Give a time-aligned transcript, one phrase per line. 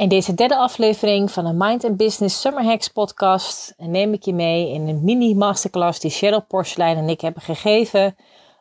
[0.00, 4.34] In deze derde aflevering van de Mind and Business Summer Hacks podcast neem ik je
[4.34, 8.16] mee in een mini masterclass die Cheryl Porselein en ik hebben gegeven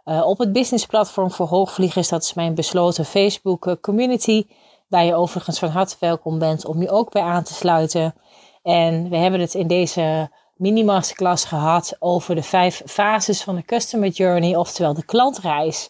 [0.06, 2.10] uh, op het businessplatform voor hoogvliegers.
[2.10, 4.46] Dat is mijn besloten Facebook eh, community,
[4.88, 8.16] waar je overigens van harte welkom bent om je ook bij aan te sluiten.
[8.64, 13.64] En we hebben het in deze mini masterclass gehad over de vijf fases van de
[13.64, 15.90] customer journey, oftewel de klantreis.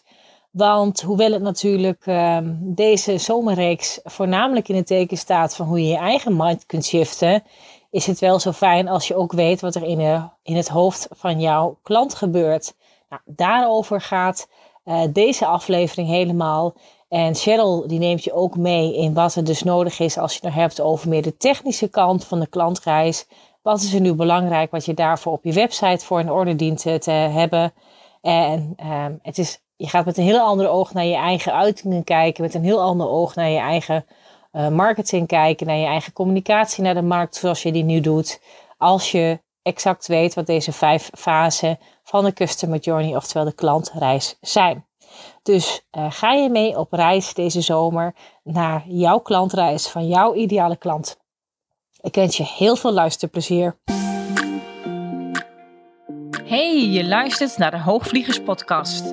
[0.50, 5.88] Want hoewel het natuurlijk um, deze zomerreeks voornamelijk in het teken staat van hoe je
[5.88, 7.42] je eigen mind kunt shiften,
[7.90, 10.68] is het wel zo fijn als je ook weet wat er in, de, in het
[10.68, 12.74] hoofd van jouw klant gebeurt.
[13.08, 14.48] Nou, daarover gaat
[14.84, 16.74] uh, deze aflevering helemaal.
[17.08, 20.46] En Cheryl die neemt je ook mee in wat er dus nodig is als je
[20.46, 23.26] het hebt over meer de technische kant van de klantreis.
[23.62, 26.82] Wat is er nu belangrijk wat je daarvoor op je website voor in orde dient
[27.02, 27.72] te hebben.
[28.20, 32.04] En um, het is je gaat met een heel ander oog naar je eigen uitingen
[32.04, 34.06] kijken, met een heel ander oog naar je eigen
[34.52, 38.40] uh, marketing kijken, naar je eigen communicatie naar de markt zoals je die nu doet.
[38.78, 44.36] Als je exact weet wat deze vijf fasen van de customer journey, oftewel de klantreis,
[44.40, 44.86] zijn.
[45.42, 50.76] Dus uh, ga je mee op reis deze zomer naar jouw klantreis van jouw ideale
[50.76, 51.18] klant.
[52.00, 53.78] Ik wens je heel veel luisterplezier.
[56.44, 59.12] Hey, je luistert naar de Hoogvliegers podcast.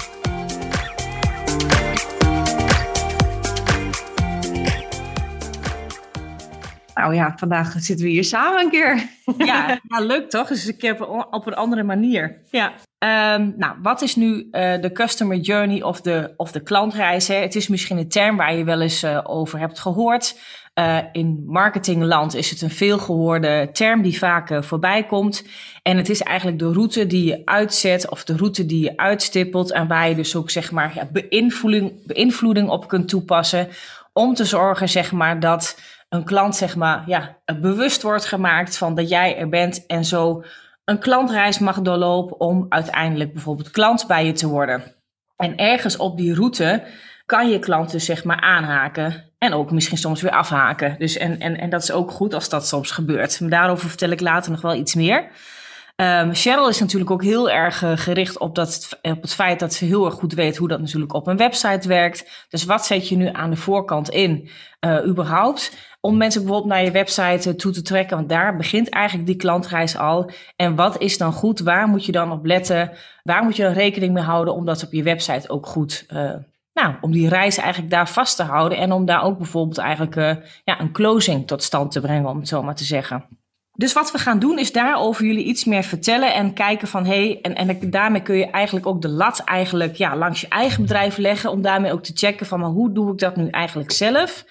[6.93, 9.09] Nou ja, vandaag zitten we hier samen een keer.
[9.37, 10.47] Ja, nou, leuk toch?
[10.47, 12.41] Dus ik heb op een andere manier.
[12.49, 12.73] Ja.
[13.35, 17.27] Um, nou, wat is nu uh, de customer journey of de, of de klantreis?
[17.27, 17.35] Hè?
[17.35, 20.39] Het is misschien een term waar je wel eens uh, over hebt gehoord.
[20.79, 25.43] Uh, in marketingland is het een veelgehoorde term die vaak voorbij komt.
[25.81, 29.71] En het is eigenlijk de route die je uitzet of de route die je uitstippelt.
[29.71, 33.67] En waar je dus ook zeg maar ja, beïnvloeding, beïnvloeding op kunt toepassen.
[34.13, 35.77] Om te zorgen zeg maar dat
[36.13, 40.43] een klant zeg maar ja, bewust wordt gemaakt van dat jij er bent en zo
[40.85, 44.83] een klantreis mag doorlopen om uiteindelijk bijvoorbeeld klant bij je te worden.
[45.35, 46.83] En ergens op die route
[47.25, 50.95] kan je klant dus zeg maar aanhaken en ook misschien soms weer afhaken.
[50.97, 53.39] Dus en, en, en dat is ook goed als dat soms gebeurt.
[53.39, 55.27] Maar daarover vertel ik later nog wel iets meer.
[55.95, 59.73] Um, Cheryl is natuurlijk ook heel erg uh, gericht op, dat, op het feit dat
[59.73, 62.45] ze heel erg goed weet hoe dat natuurlijk op een website werkt.
[62.49, 64.49] Dus wat zet je nu aan de voorkant in,
[64.85, 65.89] uh, überhaupt?
[66.01, 69.35] Om mensen bijvoorbeeld naar je website uh, toe te trekken, want daar begint eigenlijk die
[69.35, 70.31] klantreis al.
[70.55, 71.59] En wat is dan goed?
[71.59, 72.91] Waar moet je dan op letten?
[73.23, 76.05] Waar moet je rekening mee houden om dat op je website ook goed
[76.73, 80.15] nou, om die reis eigenlijk daar vast te houden en om daar ook bijvoorbeeld eigenlijk
[80.63, 83.25] ja, een closing tot stand te brengen, om het zo maar te zeggen.
[83.73, 87.25] Dus wat we gaan doen is daarover jullie iets meer vertellen en kijken van hé,
[87.25, 90.81] hey, en, en daarmee kun je eigenlijk ook de lat eigenlijk ja, langs je eigen
[90.81, 93.91] bedrijf leggen om daarmee ook te checken van maar hoe doe ik dat nu eigenlijk
[93.91, 94.45] zelf?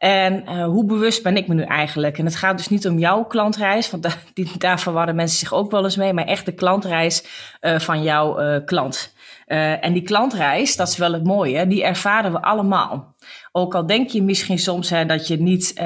[0.00, 2.18] En uh, hoe bewust ben ik me nu eigenlijk?
[2.18, 4.18] En het gaat dus niet om jouw klantreis, want
[4.58, 7.24] daar verwarren mensen zich ook wel eens mee, maar echt de klantreis
[7.60, 9.14] uh, van jouw uh, klant.
[9.46, 13.14] en die klantreis, dat is wel het mooie, die ervaren we allemaal.
[13.52, 15.76] Ook al denk je misschien soms hè, dat je niet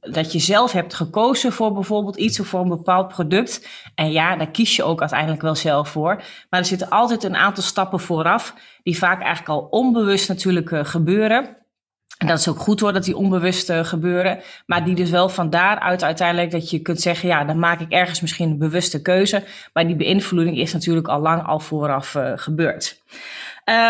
[0.00, 3.68] dat je zelf hebt gekozen voor bijvoorbeeld iets of voor een bepaald product.
[3.94, 6.22] En ja, daar kies je ook uiteindelijk wel zelf voor.
[6.50, 11.56] Maar er zitten altijd een aantal stappen vooraf, die vaak eigenlijk al onbewust natuurlijk gebeuren.
[12.18, 14.40] En dat is ook goed hoor, dat die onbewust gebeuren.
[14.66, 17.92] Maar die dus wel van daaruit uiteindelijk dat je kunt zeggen, ja, dan maak ik
[17.92, 19.44] ergens misschien een bewuste keuze.
[19.72, 23.02] Maar die beïnvloeding is natuurlijk al lang al vooraf gebeurd.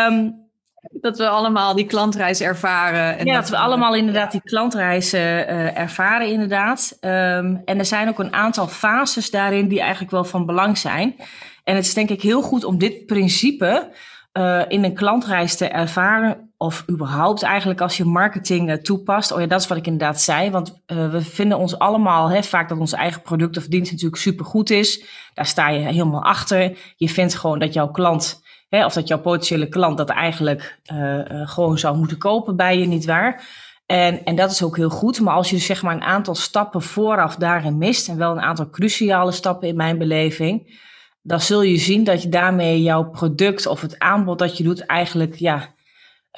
[0.08, 0.48] Um,
[0.90, 3.18] dat we allemaal die klantreis ervaren.
[3.18, 6.96] En ja, dat, we allemaal inderdaad die klantreis uh, ervaren, inderdaad.
[7.00, 11.16] Um, en er zijn ook een aantal fases daarin die eigenlijk wel van belang zijn.
[11.64, 13.90] En het is denk ik heel goed om dit principe
[14.32, 16.47] uh, in een klantreis te ervaren.
[16.60, 19.32] Of überhaupt eigenlijk als je marketing uh, toepast.
[19.32, 20.50] Oh ja, dat is wat ik inderdaad zei.
[20.50, 24.70] Want we vinden ons allemaal hè, vaak dat ons eigen product of dienst natuurlijk supergoed
[24.70, 25.04] is.
[25.34, 26.78] Daar sta je helemaal achter.
[26.96, 31.20] Je vindt gewoon dat jouw klant Hè, of dat jouw potentiële klant dat eigenlijk uh,
[31.24, 33.48] gewoon zou moeten kopen bij je, niet waar?
[33.86, 35.20] En, en dat is ook heel goed.
[35.20, 38.40] Maar als je dus zeg maar een aantal stappen vooraf daarin mist, en wel een
[38.40, 40.80] aantal cruciale stappen in mijn beleving,
[41.22, 44.86] dan zul je zien dat je daarmee jouw product of het aanbod dat je doet
[44.86, 45.74] eigenlijk ja,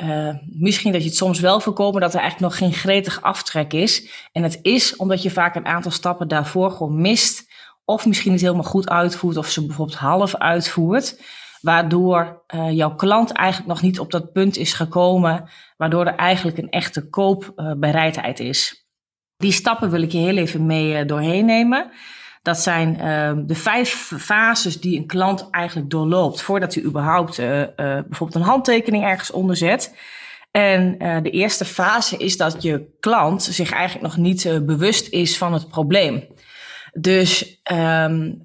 [0.03, 3.73] uh, misschien dat je het soms wel voorkomen dat er eigenlijk nog geen gretig aftrek
[3.73, 4.11] is.
[4.33, 7.49] En het is omdat je vaak een aantal stappen daarvoor gewoon mist.
[7.85, 11.21] Of misschien niet helemaal goed uitvoert, of ze bijvoorbeeld half uitvoert.
[11.61, 15.49] Waardoor uh, jouw klant eigenlijk nog niet op dat punt is gekomen.
[15.77, 18.89] Waardoor er eigenlijk een echte koopbereidheid is.
[19.37, 21.91] Die stappen wil ik je heel even mee doorheen nemen.
[22.43, 27.59] Dat zijn uh, de vijf fases die een klant eigenlijk doorloopt voordat hij überhaupt uh,
[27.61, 29.97] uh, bijvoorbeeld een handtekening ergens onder zet.
[30.51, 35.39] En uh, de eerste fase is dat je klant zich eigenlijk nog niet bewust is
[35.39, 36.25] van het probleem.
[36.93, 38.43] Dus um,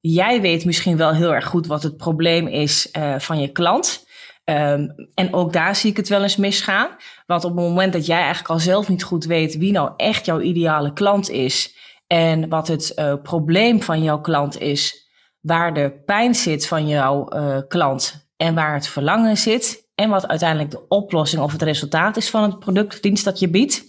[0.00, 2.88] jij weet misschien wel heel erg goed wat het probleem is
[3.18, 4.08] van je klant.
[4.44, 6.88] Um, en ook daar zie ik het wel eens misgaan.
[7.26, 10.24] Want op het moment dat jij eigenlijk al zelf niet goed weet wie nou echt
[10.24, 11.74] jouw ideale klant is,
[12.12, 15.08] en wat het uh, probleem van jouw klant is,
[15.40, 19.88] waar de pijn zit van jouw uh, klant en waar het verlangen zit.
[19.94, 23.38] En wat uiteindelijk de oplossing of het resultaat is van het product of dienst dat
[23.38, 23.84] je biedt.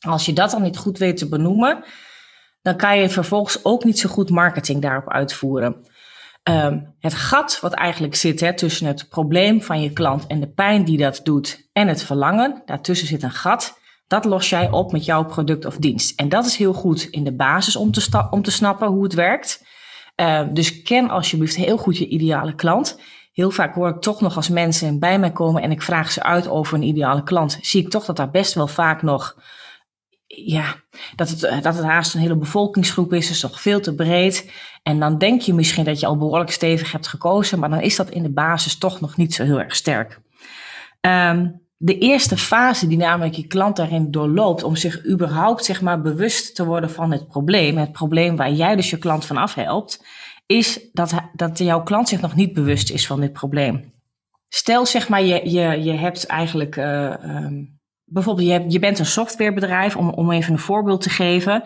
[0.00, 1.84] Als je dat dan niet goed weet te benoemen,
[2.62, 5.86] dan kan je vervolgens ook niet zo goed marketing daarop uitvoeren.
[6.50, 10.52] Um, het gat wat eigenlijk zit hè, tussen het probleem van je klant en de
[10.52, 13.78] pijn die dat doet en het verlangen, daartussen zit een gat.
[14.06, 16.20] Dat los jij op met jouw product of dienst.
[16.20, 19.14] En dat is heel goed in de basis om te, om te snappen hoe het
[19.14, 19.64] werkt.
[20.16, 23.00] Uh, dus ken alsjeblieft heel goed je ideale klant.
[23.32, 26.22] Heel vaak hoor ik toch nog als mensen bij mij komen en ik vraag ze
[26.22, 27.58] uit over een ideale klant.
[27.60, 29.36] Zie ik toch dat daar best wel vaak nog,
[30.26, 30.74] ja,
[31.16, 33.30] dat het, eh, dat het haast een hele bevolkingsgroep is.
[33.30, 34.50] is nog veel te breed.
[34.82, 37.96] En dan denk je misschien dat je al behoorlijk stevig hebt gekozen, maar dan is
[37.96, 40.20] dat in de basis toch nog niet zo heel erg sterk.
[41.00, 46.00] Um, de eerste fase die namelijk je klant daarin doorloopt om zich überhaupt zeg maar
[46.00, 50.04] bewust te worden van het probleem, het probleem waar jij dus je klant van afhelpt,
[50.46, 53.92] is dat, dat jouw klant zich nog niet bewust is van dit probleem.
[54.48, 59.06] Stel zeg maar je, je, je hebt eigenlijk, uh, um, bijvoorbeeld je, je bent een
[59.06, 61.62] softwarebedrijf, om, om even een voorbeeld te geven,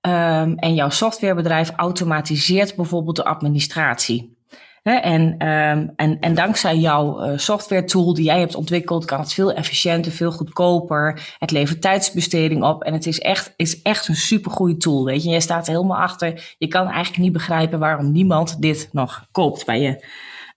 [0.00, 4.37] um, en jouw softwarebedrijf automatiseert bijvoorbeeld de administratie
[4.82, 9.32] en, um, en, en dankzij jouw uh, software tool die jij hebt ontwikkeld, kan het
[9.32, 11.34] veel efficiënter, veel goedkoper.
[11.38, 15.04] Het levert tijdsbesteding op en het is echt, is echt een supergoeie tool.
[15.04, 16.54] Weet je, jij staat er helemaal achter.
[16.58, 20.04] Je kan eigenlijk niet begrijpen waarom niemand dit nog koopt bij je.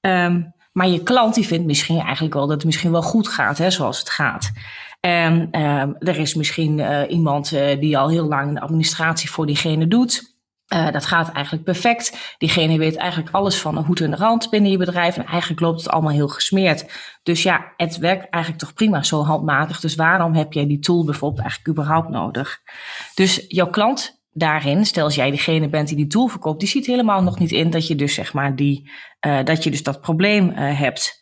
[0.02, 3.58] Um, maar je klant die vindt misschien eigenlijk wel dat het misschien wel goed gaat,
[3.58, 4.52] hè, zoals het gaat.
[5.00, 9.46] En um, er is misschien uh, iemand uh, die al heel lang de administratie voor
[9.46, 10.31] diegene doet.
[10.74, 12.36] Uh, dat gaat eigenlijk perfect.
[12.38, 15.18] Diegene weet eigenlijk alles van de hoed en de rand binnen je bedrijf.
[15.18, 16.86] En eigenlijk loopt het allemaal heel gesmeerd.
[17.24, 19.80] Dus ja, het werkt eigenlijk toch prima zo handmatig.
[19.80, 22.60] Dus waarom heb jij die tool bijvoorbeeld eigenlijk überhaupt nodig?
[23.14, 26.86] Dus jouw klant daarin, stel als jij degene bent die die tool verkoopt, die ziet
[26.86, 28.92] helemaal nog niet in dat je dus zeg maar die,
[29.28, 31.21] uh, dat je dus dat probleem uh, hebt.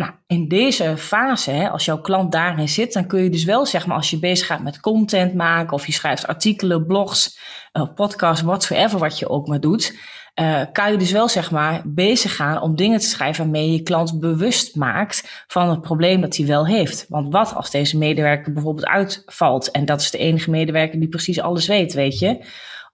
[0.00, 3.66] Nou, in deze fase, hè, als jouw klant daarin zit, dan kun je dus wel,
[3.66, 7.38] zeg maar, als je bezig gaat met content maken of je schrijft artikelen, blogs,
[7.72, 9.98] uh, podcasts, whatsoever wat je ook maar doet,
[10.40, 13.82] uh, kan je dus wel, zeg maar, bezig gaan om dingen te schrijven waarmee je
[13.82, 17.06] klant bewust maakt van het probleem dat hij wel heeft.
[17.08, 21.40] Want wat als deze medewerker bijvoorbeeld uitvalt en dat is de enige medewerker die precies
[21.40, 22.44] alles weet, weet je?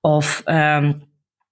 [0.00, 1.02] Of um,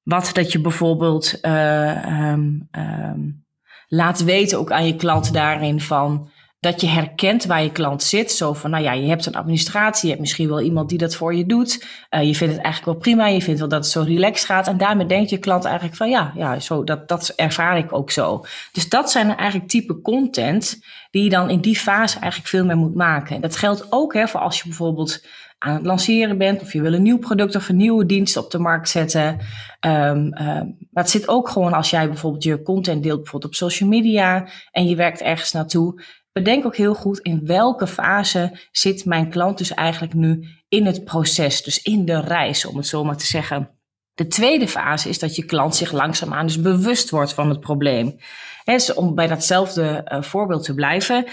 [0.03, 3.44] wat dat je bijvoorbeeld uh, um, um,
[3.89, 6.29] laat weten ook aan je klant daarin van
[6.65, 8.33] dat je herkent waar je klant zit.
[8.33, 11.15] Zo van, nou ja, je hebt een administratie, je hebt misschien wel iemand die dat
[11.15, 11.87] voor je doet.
[12.11, 14.67] Uh, je vindt het eigenlijk wel prima, je vindt wel dat het zo relaxed gaat.
[14.67, 18.11] En daarmee denkt je klant eigenlijk van, ja, ja zo, dat, dat ervaar ik ook
[18.11, 18.45] zo.
[18.73, 22.77] Dus dat zijn eigenlijk type content die je dan in die fase eigenlijk veel meer
[22.77, 23.35] moet maken.
[23.35, 25.23] En dat geldt ook hè, voor als je bijvoorbeeld
[25.59, 28.51] aan het lanceren bent of je wil een nieuw product of een nieuwe dienst op
[28.51, 29.39] de markt zetten.
[29.87, 33.89] Um, maar het zit ook gewoon als jij bijvoorbeeld je content deelt bijvoorbeeld op social
[33.89, 36.03] media en je werkt ergens naartoe.
[36.33, 41.05] Bedenk ook heel goed in welke fase zit mijn klant dus eigenlijk nu in het
[41.05, 43.71] proces, dus in de reis, om het zo maar te zeggen.
[44.15, 48.17] De tweede fase is dat je klant zich langzaamaan dus bewust wordt van het probleem.
[48.65, 51.25] He, dus om bij datzelfde uh, voorbeeld te blijven,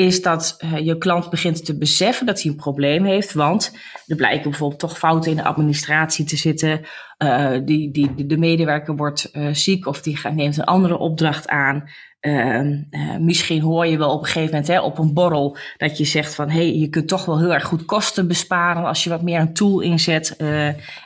[0.00, 3.32] is dat uh, je klant begint te beseffen dat hij een probleem heeft.
[3.32, 3.76] Want
[4.06, 6.80] er blijken bijvoorbeeld toch fouten in de administratie te zitten.
[7.18, 11.84] Uh, die, die, de medewerker wordt uh, ziek of die neemt een andere opdracht aan.
[12.20, 12.82] Ehm,
[13.18, 16.34] misschien hoor je wel op een gegeven moment hè, op een borrel dat je zegt
[16.34, 19.22] van hé, hey, je kunt toch wel heel erg goed kosten besparen als je wat
[19.22, 20.36] meer een tool inzet.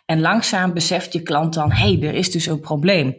[0.06, 3.16] en langzaam beseft je klant dan hé, hey, er is dus een probleem.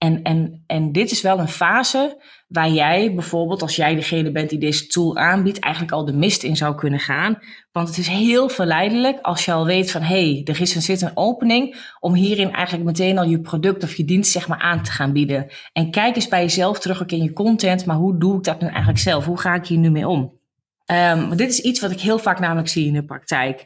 [0.00, 4.50] En, en, en dit is wel een fase waar jij bijvoorbeeld, als jij degene bent
[4.50, 7.38] die deze tool aanbiedt, eigenlijk al de mist in zou kunnen gaan.
[7.72, 10.82] Want het is heel verleidelijk als je al weet van hé, hey, er is een,
[10.82, 14.58] zit een opening om hierin eigenlijk meteen al je product of je dienst zeg maar
[14.58, 15.50] aan te gaan bieden.
[15.72, 18.60] En kijk eens bij jezelf terug ook in je content, maar hoe doe ik dat
[18.60, 19.24] nu eigenlijk zelf?
[19.24, 20.38] Hoe ga ik hier nu mee om?
[20.86, 23.60] Um, dit is iets wat ik heel vaak namelijk zie in de praktijk.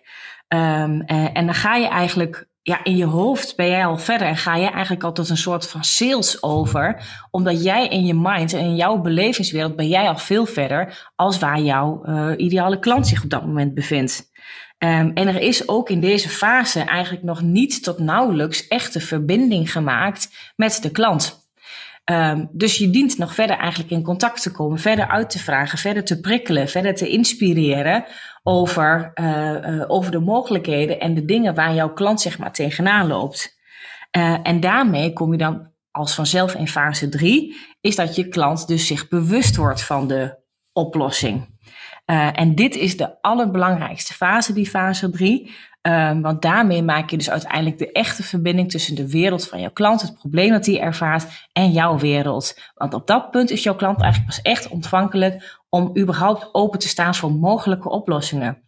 [0.49, 4.37] Um, en dan ga je eigenlijk ja, in je hoofd ben jij al verder en
[4.37, 7.03] ga je eigenlijk al tot een soort van sales over.
[7.31, 11.39] Omdat jij in je mind en in jouw belevingswereld ben jij al veel verder als
[11.39, 14.31] waar jouw uh, ideale klant zich op dat moment bevindt.
[14.79, 19.73] Um, en er is ook in deze fase eigenlijk nog niet tot nauwelijks echte verbinding
[19.73, 21.49] gemaakt met de klant.
[22.11, 25.79] Um, dus je dient nog verder eigenlijk in contact te komen, verder uit te vragen,
[25.79, 28.05] verder te prikkelen, verder te inspireren
[28.47, 33.07] over, uh, uh, over de mogelijkheden en de dingen waar jouw klant zeg maar tegenaan
[33.07, 33.59] loopt.
[34.17, 38.67] Uh, en daarmee kom je dan als vanzelf in fase 3, is dat je klant
[38.67, 41.53] dus zich bewust wordt van de oplossing.
[42.33, 45.51] en dit is de allerbelangrijkste fase, die fase 3.
[45.89, 49.71] Um, want daarmee maak je dus uiteindelijk de echte verbinding tussen de wereld van jouw
[49.71, 52.61] klant, het probleem dat hij ervaart, en jouw wereld.
[52.75, 56.89] Want op dat punt is jouw klant eigenlijk pas echt ontvankelijk om überhaupt open te
[56.89, 58.63] staan voor mogelijke oplossingen.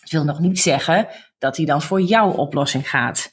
[0.00, 3.32] Dat wil nog niet zeggen dat hij dan voor jouw oplossing gaat.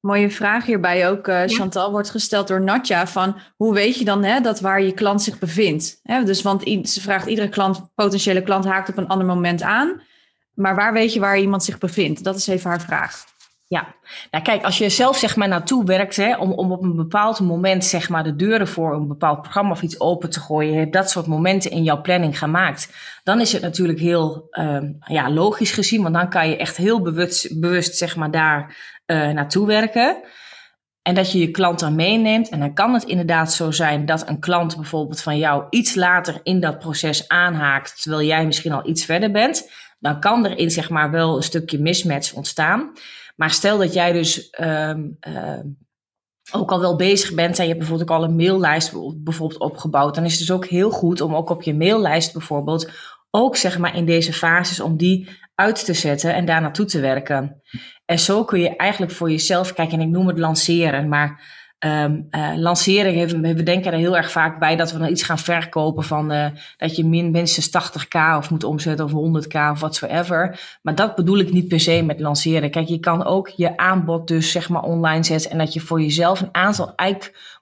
[0.00, 4.24] Mooie vraag hierbij ook, uh, Chantal, wordt gesteld door Natja van hoe weet je dan
[4.24, 6.00] hè, dat waar je klant zich bevindt?
[6.02, 10.02] Hè, dus want ze vraagt iedere klant, potentiële klant haakt op een ander moment aan.
[10.54, 12.24] Maar waar weet je waar iemand zich bevindt?
[12.24, 13.24] Dat is even haar vraag.
[13.66, 13.94] Ja,
[14.30, 17.40] nou kijk, als je zelf zeg maar naartoe werkt hè, om, om op een bepaald
[17.40, 20.78] moment zeg maar de deuren voor een bepaald programma of iets open te gooien, je
[20.78, 22.92] hebt dat soort momenten in jouw planning gemaakt,
[23.22, 27.02] dan is het natuurlijk heel uh, ja, logisch gezien, want dan kan je echt heel
[27.02, 30.22] bewust, bewust zeg maar daar uh, naartoe werken.
[31.02, 32.48] En dat je je klant dan meeneemt.
[32.48, 36.40] En dan kan het inderdaad zo zijn dat een klant bijvoorbeeld van jou iets later
[36.42, 39.68] in dat proces aanhaakt, terwijl jij misschien al iets verder bent
[40.04, 42.92] dan kan er in zeg maar wel een stukje mismatch ontstaan.
[43.34, 45.60] Maar stel dat jij dus um, uh,
[46.52, 50.14] ook al wel bezig bent en je hebt bijvoorbeeld ook al een maillijst bijvoorbeeld opgebouwd,
[50.14, 52.90] dan is het dus ook heel goed om ook op je maillijst bijvoorbeeld
[53.30, 57.00] ook zeg maar in deze fases om die uit te zetten en daar naartoe te
[57.00, 57.62] werken.
[58.04, 61.53] En zo kun je eigenlijk voor jezelf kijken, en ik noem het lanceren, maar
[61.86, 65.38] Um, uh, lanceren, we denken er heel erg vaak bij dat we dan iets gaan
[65.38, 70.60] verkopen van uh, dat je min, minstens 80k of moet omzetten of 100k of whatsoever.
[70.82, 72.70] Maar dat bedoel ik niet per se met lanceren.
[72.70, 76.00] Kijk, je kan ook je aanbod dus zeg maar online zetten en dat je voor
[76.00, 76.94] jezelf een aantal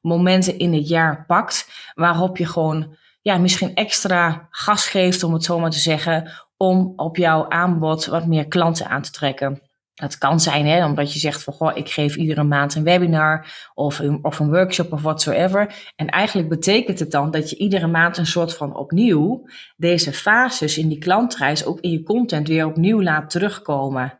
[0.02, 5.44] momenten in het jaar pakt waarop je gewoon ja, misschien extra gas geeft, om het
[5.44, 9.62] zo maar te zeggen, om op jouw aanbod wat meer klanten aan te trekken.
[9.94, 13.46] Dat kan zijn, hè, omdat je zegt van, goh, ik geef iedere maand een webinar
[13.74, 15.92] of een, of een workshop of whatsoever.
[15.96, 20.78] En eigenlijk betekent het dan dat je iedere maand een soort van opnieuw deze fases
[20.78, 24.18] in die klantreis ook in je content weer opnieuw laat terugkomen.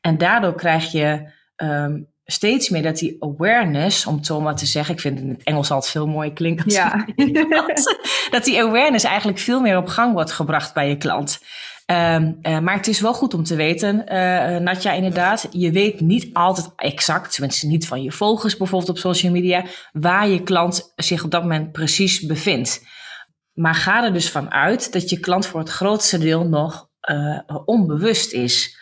[0.00, 4.66] En daardoor krijg je um, steeds meer dat die awareness, om het zo maar te
[4.66, 6.70] zeggen, ik vind het in het Engels altijd veel mooier klinken.
[6.70, 7.06] Ja.
[8.30, 11.40] dat die awareness eigenlijk veel meer op gang wordt gebracht bij je klant.
[11.86, 15.46] Um, uh, maar het is wel goed om te weten, uh, Natja, inderdaad.
[15.50, 20.28] Je weet niet altijd exact, tenminste niet van je volgers bijvoorbeeld op social media, waar
[20.28, 22.82] je klant zich op dat moment precies bevindt.
[23.52, 27.38] Maar ga er dus van uit dat je klant voor het grootste deel nog uh,
[27.64, 28.78] onbewust is.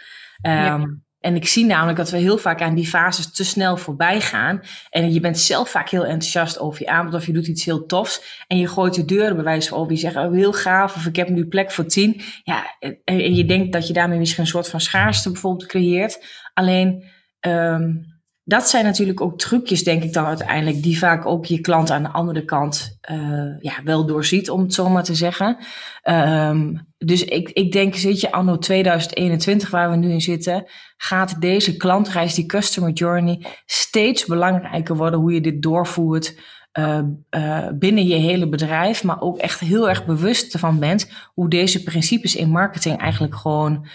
[0.47, 0.87] Um, ja.
[1.23, 4.61] En ik zie namelijk dat we heel vaak aan die fases te snel voorbij gaan.
[4.91, 7.87] En je bent zelf vaak heel enthousiast over je aanbod of je doet iets heel
[7.87, 8.45] tofs.
[8.47, 9.95] En je gooit de deuren bij wijze van open.
[9.95, 12.21] Je zegt, oh, heel gaaf of ik heb nu plek voor tien.
[12.45, 16.25] Ja, en je denkt dat je daarmee misschien een soort van schaarste bijvoorbeeld creëert.
[16.55, 17.05] Alleen,
[17.41, 18.12] um,
[18.45, 22.03] dat zijn natuurlijk ook trucjes, denk ik dan uiteindelijk, die vaak ook je klant aan
[22.03, 25.57] de andere kant uh, ja, wel doorziet, om het zo maar te zeggen.
[26.05, 31.41] Um, dus ik, ik denk, zit je anno 2021, waar we nu in zitten, gaat
[31.41, 36.41] deze klantreis, die customer journey, steeds belangrijker worden hoe je dit doorvoert.
[36.79, 36.99] Uh,
[37.31, 41.83] uh, binnen je hele bedrijf, maar ook echt heel erg bewust ervan bent hoe deze
[41.83, 43.87] principes in marketing eigenlijk gewoon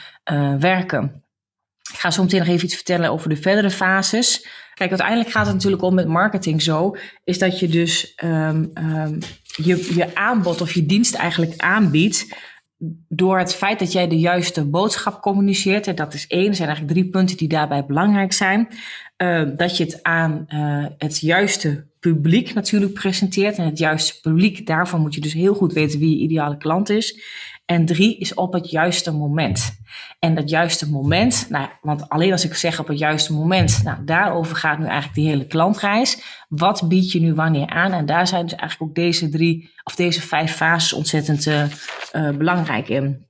[0.60, 1.27] werken.
[1.94, 4.48] Ik ga zo meteen nog even iets vertellen over de verdere fases.
[4.74, 9.18] Kijk, uiteindelijk gaat het natuurlijk om met marketing zo, is dat je dus um, um,
[9.46, 12.28] je, je aanbod of je dienst eigenlijk aanbiedt
[13.08, 15.88] door het feit dat jij de juiste boodschap communiceert.
[15.88, 18.68] En dat is één, er zijn eigenlijk drie punten die daarbij belangrijk zijn.
[19.18, 23.58] Uh, dat je het aan uh, het juiste publiek natuurlijk presenteert.
[23.58, 26.90] En het juiste publiek, daarvoor moet je dus heel goed weten wie je ideale klant
[26.90, 27.20] is.
[27.68, 29.80] En drie is op het juiste moment.
[30.20, 34.04] En dat juiste moment, nou, want alleen als ik zeg op het juiste moment, nou,
[34.06, 36.22] daarover gaat nu eigenlijk die hele klantreis.
[36.48, 37.92] Wat bied je nu wanneer aan?
[37.92, 41.64] En daar zijn dus eigenlijk ook deze drie of deze vijf fases ontzettend uh,
[42.14, 43.26] uh, belangrijk in.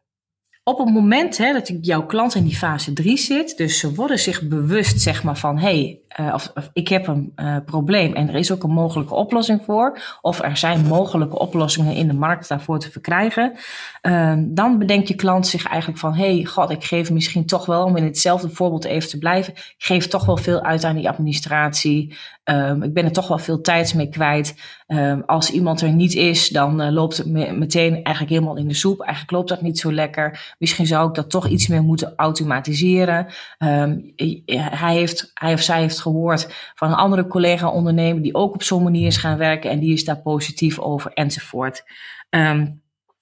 [0.63, 4.19] Op het moment hè, dat jouw klant in die fase 3 zit, dus ze worden
[4.19, 8.35] zich bewust zeg maar, van hé, uh, of, ik heb een uh, probleem en er
[8.35, 12.79] is ook een mogelijke oplossing voor, of er zijn mogelijke oplossingen in de markt daarvoor
[12.79, 13.53] te verkrijgen,
[14.01, 17.83] uh, dan bedenkt je klant zich eigenlijk van, hey, god, ik geef misschien toch wel,
[17.83, 21.09] om in hetzelfde voorbeeld even te blijven, ik geef toch wel veel uit aan die
[21.09, 22.15] administratie,
[22.49, 24.55] um, ik ben er toch wel veel tijd mee kwijt.
[24.87, 28.67] Um, als iemand er niet is, dan uh, loopt het me meteen eigenlijk helemaal in
[28.67, 29.01] de soep.
[29.01, 30.55] Eigenlijk loopt dat niet zo lekker.
[30.59, 33.27] Misschien zou ik dat toch iets meer moeten automatiseren.
[33.57, 38.83] Hij, heeft, hij of zij heeft gehoord van een andere collega-ondernemer die ook op zo'n
[38.83, 41.83] manier is gaan werken en die is daar positief over enzovoort.
[42.29, 42.81] Um,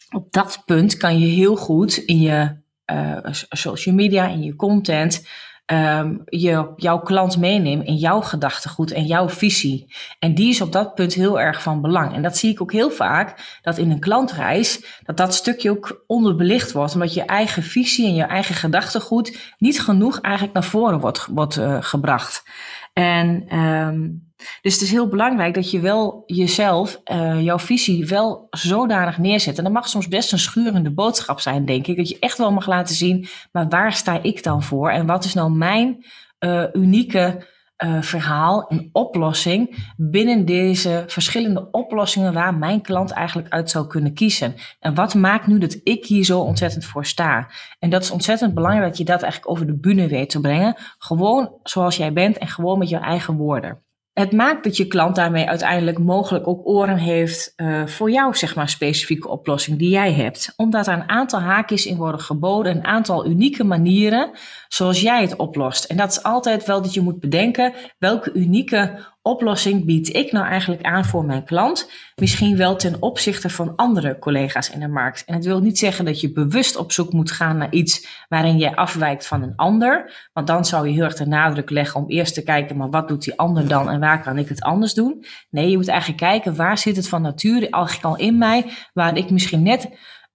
[0.10, 3.18] op dat punt kan je heel goed in je uh,
[3.50, 5.28] social media, in je content,
[5.66, 9.94] um, je, jouw klant meenemen in jouw gedachtegoed en jouw visie.
[10.20, 12.14] En die is op dat punt heel erg van belang.
[12.14, 16.04] En dat zie ik ook heel vaak, dat in een klantreis, dat dat stukje ook
[16.08, 21.00] onderbelicht wordt, omdat je eigen visie en je eigen gedachtegoed niet genoeg eigenlijk naar voren
[21.00, 22.44] wordt, wordt uh, gebracht.
[23.00, 24.26] En um,
[24.62, 29.58] dus het is heel belangrijk dat je wel jezelf, uh, jouw visie wel zodanig neerzet.
[29.58, 31.98] En dat mag soms best een schurende boodschap zijn, denk ik.
[31.98, 34.90] Dat je echt wel mag laten zien, maar waar sta ik dan voor?
[34.90, 36.06] En wat is nou mijn
[36.40, 37.48] uh, unieke
[37.84, 44.14] uh, verhaal, een oplossing binnen deze verschillende oplossingen waar mijn klant eigenlijk uit zou kunnen
[44.14, 44.56] kiezen.
[44.80, 47.52] En wat maakt nu dat ik hier zo ontzettend voor sta?
[47.80, 50.76] En dat is ontzettend belangrijk dat je dat eigenlijk over de bühne weet te brengen.
[50.98, 53.85] Gewoon zoals jij bent en gewoon met je eigen woorden.
[54.20, 58.56] Het maakt dat je klant daarmee uiteindelijk mogelijk ook oren heeft uh, voor jouw zeg
[58.56, 60.54] maar, specifieke oplossing die jij hebt.
[60.56, 64.32] Omdat er een aantal haakjes in worden geboden, een aantal unieke manieren
[64.68, 65.84] zoals jij het oplost.
[65.84, 70.46] En dat is altijd wel dat je moet bedenken welke unieke oplossing bied ik nou
[70.46, 71.92] eigenlijk aan voor mijn klant?
[72.16, 75.24] Misschien wel ten opzichte van andere collega's in de markt.
[75.26, 78.58] En het wil niet zeggen dat je bewust op zoek moet gaan naar iets waarin
[78.58, 80.28] jij afwijkt van een ander.
[80.34, 83.08] Want dan zou je heel erg de nadruk leggen om eerst te kijken, maar wat
[83.08, 85.26] doet die ander dan en waar kan ik het anders doen?
[85.50, 89.18] Nee, je moet eigenlijk kijken waar zit het van nature eigenlijk al in mij, waar
[89.18, 89.90] ik misschien net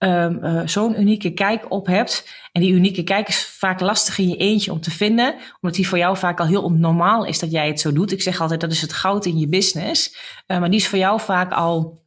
[0.04, 2.28] um, uh, zo'n unieke kijk op hebt.
[2.52, 5.88] En die unieke kijk is vaak lastig in je eentje om te vinden, omdat die
[5.88, 8.12] voor jou vaak al heel normaal is dat jij het zo doet.
[8.12, 10.16] Ik zeg altijd dat is het goud in je business,
[10.47, 11.99] uh, maar die is voor jou vaak al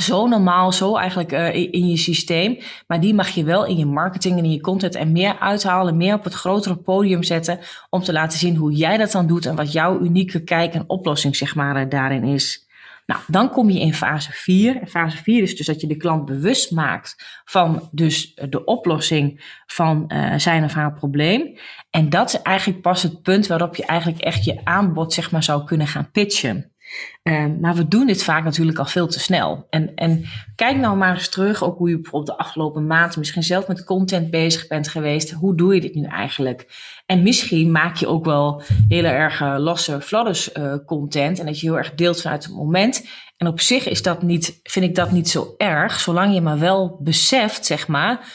[0.00, 2.58] zo normaal, zo eigenlijk uh, in je systeem.
[2.86, 5.96] Maar die mag je wel in je marketing en in je content en meer uithalen,
[5.96, 7.58] meer op het grotere podium zetten,
[7.90, 10.84] om te laten zien hoe jij dat dan doet en wat jouw unieke kijk en
[10.86, 12.67] oplossing zeg maar daarin is.
[13.08, 14.80] Nou, dan kom je in fase 4.
[14.86, 20.04] Fase 4 is dus dat je de klant bewust maakt van dus de oplossing van
[20.08, 21.58] uh, zijn of haar probleem.
[21.90, 25.42] En dat is eigenlijk pas het punt waarop je eigenlijk echt je aanbod zeg maar
[25.42, 26.72] zou kunnen gaan pitchen.
[27.22, 29.66] Uh, maar we doen dit vaak natuurlijk al veel te snel.
[29.70, 30.24] En, en
[30.54, 33.84] kijk nou maar eens terug, ook hoe je bijvoorbeeld de afgelopen maanden misschien zelf met
[33.84, 35.30] content bezig bent geweest.
[35.30, 36.66] Hoe doe je dit nu eigenlijk?
[37.06, 41.66] En misschien maak je ook wel heel erg losse fladders uh, content en dat je
[41.66, 43.06] heel erg deelt vanuit het moment.
[43.36, 46.58] En op zich is dat niet, vind ik dat niet zo erg, zolang je maar
[46.58, 48.32] wel beseft, zeg maar,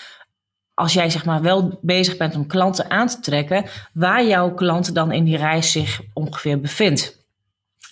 [0.74, 4.96] als jij zeg maar wel bezig bent om klanten aan te trekken, waar jouw klant
[4.96, 7.23] dan in die reis zich ongeveer bevindt.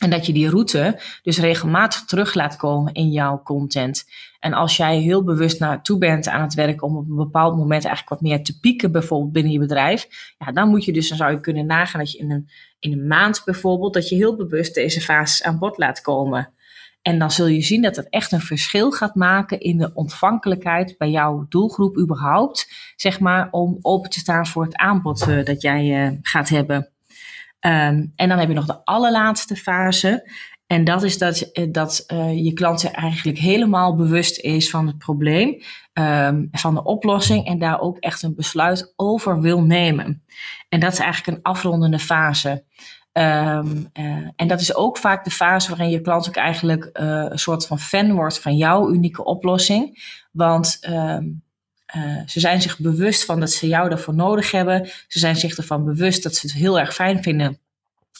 [0.01, 4.05] En dat je die route dus regelmatig terug laat komen in jouw content.
[4.39, 7.85] En als jij heel bewust naartoe bent aan het werken om op een bepaald moment
[7.85, 11.17] eigenlijk wat meer te pieken, bijvoorbeeld binnen je bedrijf, ja, dan moet je dus, dan
[11.17, 14.35] zou je kunnen nagaan dat je in een, in een maand bijvoorbeeld, dat je heel
[14.35, 16.49] bewust deze fases aan bod laat komen.
[17.01, 20.95] En dan zul je zien dat het echt een verschil gaat maken in de ontvankelijkheid
[20.97, 25.61] bij jouw doelgroep überhaupt, zeg maar, om open te staan voor het aanbod uh, dat
[25.61, 26.89] jij uh, gaat hebben.
[27.65, 30.29] Um, en dan heb je nog de allerlaatste fase.
[30.67, 34.87] En dat is dat, eh, dat uh, je klant zich eigenlijk helemaal bewust is van
[34.87, 35.61] het probleem,
[35.93, 40.23] um, van de oplossing en daar ook echt een besluit over wil nemen.
[40.69, 42.63] En dat is eigenlijk een afrondende fase.
[43.13, 47.39] Um, uh, en dat is ook vaak de fase waarin je klant ook eigenlijk een
[47.39, 50.03] soort van fan wordt van jouw unieke oplossing.
[50.31, 50.79] Want
[51.95, 54.89] uh, ze zijn zich bewust van dat ze jou daarvoor nodig hebben.
[55.07, 57.59] Ze zijn zich ervan bewust dat ze het heel erg fijn vinden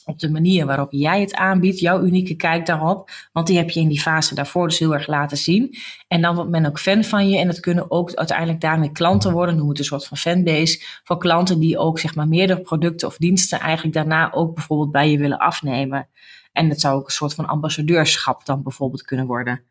[0.06, 3.10] op de manier waarop jij het aanbiedt, jouw unieke kijk daarop.
[3.32, 5.78] Want die heb je in die fase daarvoor dus heel erg laten zien.
[6.08, 7.38] En dan wordt men ook fan van je.
[7.38, 9.56] En het kunnen ook uiteindelijk daarmee klanten worden.
[9.56, 10.82] Noem het een soort van fanbase.
[11.04, 15.12] Voor klanten die ook zeg maar meerdere producten of diensten eigenlijk daarna ook bijvoorbeeld bij
[15.12, 16.08] je willen afnemen.
[16.52, 19.62] En het zou ook een soort van ambassadeurschap dan bijvoorbeeld kunnen worden.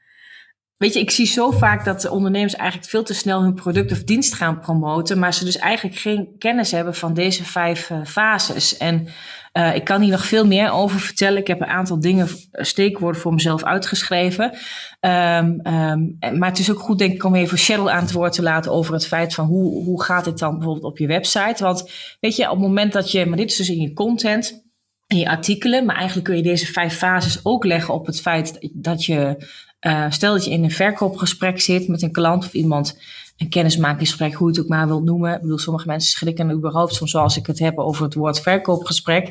[0.81, 3.93] Weet je, ik zie zo vaak dat de ondernemers eigenlijk veel te snel hun product
[3.93, 8.05] of dienst gaan promoten, maar ze dus eigenlijk geen kennis hebben van deze vijf uh,
[8.05, 8.77] fases.
[8.77, 9.09] En
[9.53, 11.39] uh, ik kan hier nog veel meer over vertellen.
[11.39, 14.45] Ik heb een aantal dingen, eh, steekwoorden voor mezelf uitgeschreven.
[15.01, 18.33] Um, um, maar het is ook goed, denk ik, om even Cheryl aan het woord
[18.33, 21.65] te laten over het feit van hoe, hoe gaat dit dan bijvoorbeeld op je website.
[21.65, 21.91] Want
[22.21, 24.69] weet je, op het moment dat je, maar dit is dus in je content
[25.07, 25.85] in je artikelen.
[25.85, 29.47] Maar eigenlijk kun je deze vijf fases ook leggen op het feit dat je,
[29.87, 32.99] uh, stel dat je in een verkoopgesprek zit met een klant of iemand,
[33.37, 35.35] een kennismakingsgesprek, hoe je het ook maar wilt noemen.
[35.35, 39.25] Ik bedoel, sommige mensen schrikken überhaupt soms zoals ik het heb over het woord verkoopgesprek.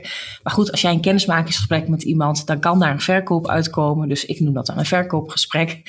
[0.43, 4.09] Maar goed, als jij een kennismakingsgesprek met iemand, dan kan daar een verkoop uitkomen.
[4.09, 5.81] Dus ik noem dat dan een verkoopgesprek.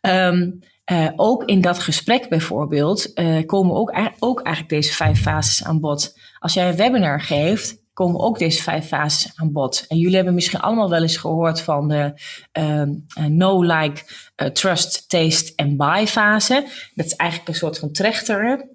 [0.00, 0.60] Um,
[0.92, 5.80] uh, ook in dat gesprek bijvoorbeeld uh, komen ook, ook eigenlijk deze vijf fases aan
[5.80, 6.18] bod.
[6.38, 9.84] Als jij een webinar geeft, komen ook deze vijf fases aan bod.
[9.88, 12.12] En jullie hebben misschien allemaal wel eens gehoord van de
[12.58, 14.02] uh, no, like,
[14.42, 16.66] uh, trust, taste en buy fase.
[16.94, 18.72] Dat is eigenlijk een soort van trechter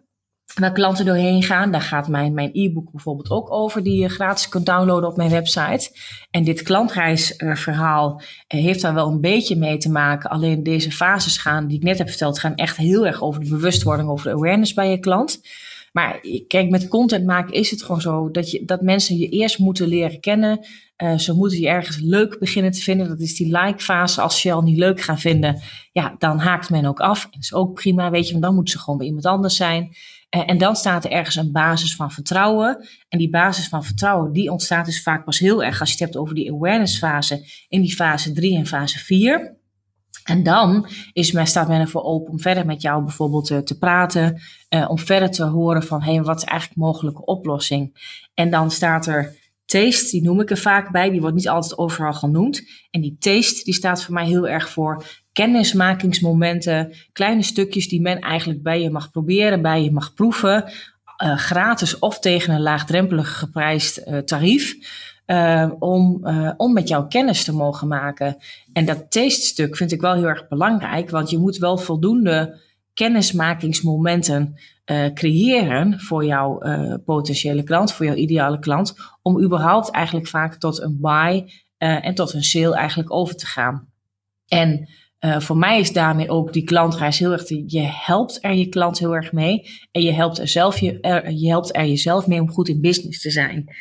[0.53, 1.71] waar klanten doorheen gaan.
[1.71, 5.29] Daar gaat mijn, mijn e-book bijvoorbeeld ook over, die je gratis kunt downloaden op mijn
[5.29, 5.89] website.
[6.31, 10.29] En dit klantreisverhaal heeft daar wel een beetje mee te maken.
[10.29, 13.49] Alleen deze fases gaan, die ik net heb verteld, gaan echt heel erg over de
[13.49, 15.41] bewustwording, over de awareness bij je klant.
[15.99, 19.59] Maar kijk, met content maken is het gewoon zo dat, je, dat mensen je eerst
[19.59, 20.65] moeten leren kennen.
[20.97, 23.07] Uh, ze moeten je ergens leuk beginnen te vinden.
[23.07, 24.21] Dat is die like-fase.
[24.21, 27.23] Als ze je al niet leuk gaan vinden, ja, dan haakt men ook af.
[27.23, 29.83] Dat is ook prima, weet je, want dan moeten ze gewoon bij iemand anders zijn.
[30.35, 32.87] Uh, en dan staat er ergens een basis van vertrouwen.
[33.09, 36.03] En die basis van vertrouwen, die ontstaat dus vaak pas heel erg als je het
[36.03, 39.57] hebt over die awareness-fase in die fase 3 en fase 4.
[40.23, 43.77] En dan is men, staat men ervoor open om verder met jou bijvoorbeeld te, te
[43.77, 47.97] praten, uh, om verder te horen van hé, hey, wat is eigenlijk mogelijke oplossing?
[48.33, 51.77] En dan staat er taste, die noem ik er vaak bij, die wordt niet altijd
[51.77, 52.61] overal genoemd.
[52.91, 58.19] En die taste, die staat voor mij heel erg voor kennismakingsmomenten, kleine stukjes die men
[58.19, 60.63] eigenlijk bij je mag proberen, bij je mag proeven,
[61.23, 64.75] uh, gratis of tegen een laagdrempelig geprijsd uh, tarief.
[65.79, 66.25] Om,
[66.57, 68.37] om met jou kennis te mogen maken.
[68.73, 72.59] En dat taste-stuk vind ik wel heel erg belangrijk, want je moet wel voldoende
[72.99, 76.61] kennismakingsmomenten uh, creëren voor jouw
[77.05, 82.33] potentiële klant, voor jouw ideale klant, om überhaupt eigenlijk vaak tot een buy en tot
[82.33, 83.87] een sale eigenlijk over te gaan.
[84.47, 88.99] En voor mij is daarmee ook die klantreis heel erg, je helpt er je klant
[88.99, 90.99] heel erg mee en je helpt er, zelf je,
[91.35, 93.75] je helpt er jezelf mee om goed in business te zijn.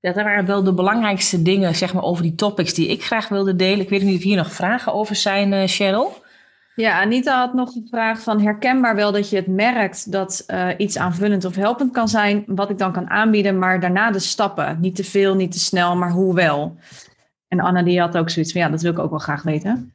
[0.00, 3.56] Dat waren wel de belangrijkste dingen zeg maar, over die topics die ik graag wilde
[3.56, 3.80] delen.
[3.80, 6.22] Ik weet niet of hier nog vragen over zijn, Cheryl.
[6.74, 10.68] Ja, Anita had nog een vraag van herkenbaar wel dat je het merkt dat uh,
[10.76, 14.80] iets aanvullend of helpend kan zijn, wat ik dan kan aanbieden, maar daarna de stappen.
[14.80, 16.76] Niet te veel, niet te snel, maar hoe wel.
[17.48, 19.94] En Anna die had ook zoiets van ja, dat wil ik ook wel graag weten.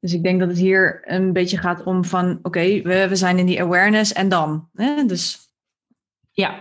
[0.00, 3.38] Dus ik denk dat het hier een beetje gaat om van oké, we, we zijn
[3.38, 4.68] in die awareness en dan.
[4.74, 5.04] Hè?
[5.04, 5.38] Dus
[6.30, 6.60] ja,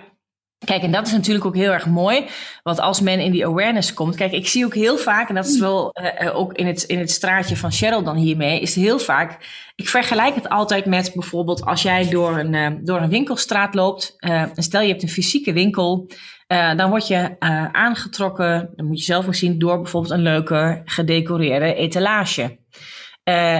[0.65, 2.26] Kijk, en dat is natuurlijk ook heel erg mooi.
[2.63, 4.15] Want als men in die awareness komt.
[4.15, 7.00] Kijk, ik zie ook heel vaak, en dat is wel uh, ook in het, in
[7.00, 9.38] het straatje van Cheryl dan hiermee, is heel vaak.
[9.76, 14.15] Ik vergelijk het altijd met bijvoorbeeld als jij door een, uh, door een winkelstraat loopt.
[14.19, 16.10] En stel je hebt een fysieke winkel.
[16.47, 17.36] dan word je
[17.71, 22.58] aangetrokken, dan moet je zelf ook zien, door bijvoorbeeld een leuke gedecoreerde etalage.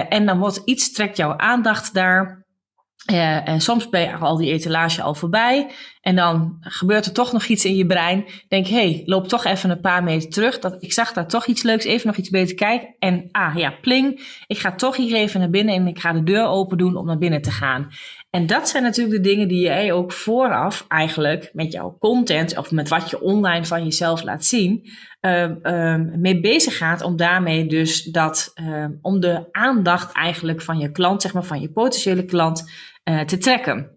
[0.08, 2.41] en dan wordt iets, trekt jouw aandacht daar.
[3.10, 5.70] Uh, en soms ben je al die etalage al voorbij.
[6.00, 8.24] En dan gebeurt er toch nog iets in je brein.
[8.48, 10.58] Denk, hé, hey, loop toch even een paar meter terug.
[10.58, 12.94] Dat, ik zag daar toch iets leuks, even nog iets beter kijken.
[12.98, 14.20] En ah ja, pling.
[14.46, 17.06] Ik ga toch hier even naar binnen en ik ga de deur open doen om
[17.06, 17.88] naar binnen te gaan.
[18.30, 22.70] En dat zijn natuurlijk de dingen die jij ook vooraf eigenlijk met jouw content of
[22.70, 27.66] met wat je online van jezelf laat zien, uh, uh, mee bezig gaat om daarmee
[27.66, 32.24] dus dat, uh, om de aandacht eigenlijk van je klant, zeg maar van je potentiële
[32.24, 32.70] klant,
[33.08, 33.96] uh, te trekken.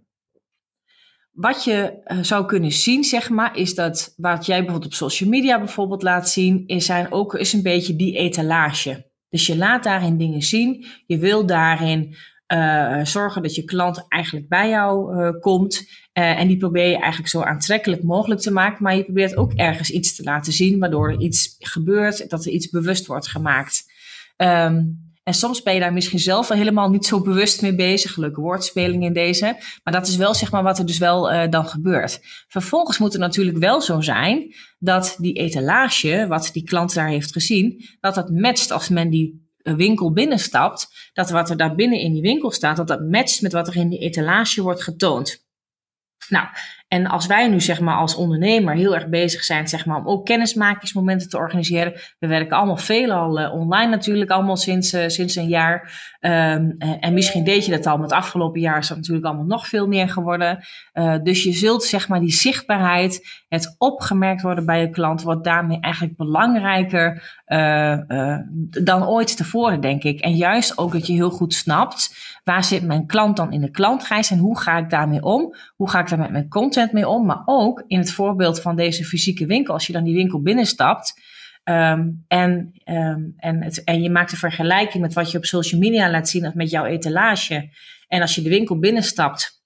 [1.31, 5.29] Wat je uh, zou kunnen zien, zeg maar, is dat wat jij bijvoorbeeld op social
[5.29, 9.11] media bijvoorbeeld laat zien, is, zijn ook, is een beetje die etalage.
[9.29, 10.85] Dus je laat daarin dingen zien.
[11.05, 12.15] Je wil daarin
[12.53, 15.89] uh, zorgen dat je klant eigenlijk bij jou komt.
[16.13, 18.83] En die probeer je eigenlijk zo aantrekkelijk mogelijk te maken.
[18.83, 22.51] Maar je probeert ook ergens iets te laten zien, waardoor er iets gebeurt, dat er
[22.51, 23.93] iets bewust wordt gemaakt.
[24.37, 28.17] Um, en soms ben je daar misschien zelf wel helemaal niet zo bewust mee bezig.
[28.17, 29.57] Leuke woordspeling in deze.
[29.83, 32.19] Maar dat is wel zeg maar wat er dus wel uh, dan gebeurt.
[32.47, 37.31] Vervolgens moet het natuurlijk wel zo zijn dat die etalage, wat die klant daar heeft
[37.31, 41.09] gezien, dat dat matcht als men die winkel binnenstapt.
[41.13, 43.75] Dat wat er daar binnen in die winkel staat, dat dat matcht met wat er
[43.75, 45.45] in die etalage wordt getoond.
[46.29, 46.47] Nou,
[46.95, 50.07] en als wij nu zeg maar als ondernemer heel erg bezig zijn zeg maar, om
[50.07, 51.93] ook kennismakingsmomenten te organiseren.
[52.19, 56.13] We werken allemaal veelal uh, online natuurlijk, allemaal sinds, uh, sinds een jaar.
[56.21, 59.45] Um, en misschien deed je dat al, maar het afgelopen jaar is dat natuurlijk allemaal
[59.45, 60.59] nog veel meer geworden.
[61.23, 65.79] Dus je zult zeg maar die zichtbaarheid, het opgemerkt worden bij je klant, wordt daarmee
[65.79, 67.43] eigenlijk belangrijker
[68.83, 70.19] dan ooit tevoren, denk ik.
[70.19, 73.71] En juist ook dat je heel goed snapt, waar zit mijn klant dan in de
[73.71, 75.55] klantreis en hoe ga ik daarmee om?
[75.75, 77.25] Hoe ga ik daar met mijn content mee om?
[77.25, 81.13] Maar ook in het voorbeeld van deze fysieke winkel, als je dan die winkel binnenstapt,
[81.65, 85.81] Ehm, en, ehm, en, het, en je maakt een vergelijking met wat je op social
[85.81, 87.69] media laat zien met jouw etalage.
[88.07, 89.63] En als je de winkel binnenstapt,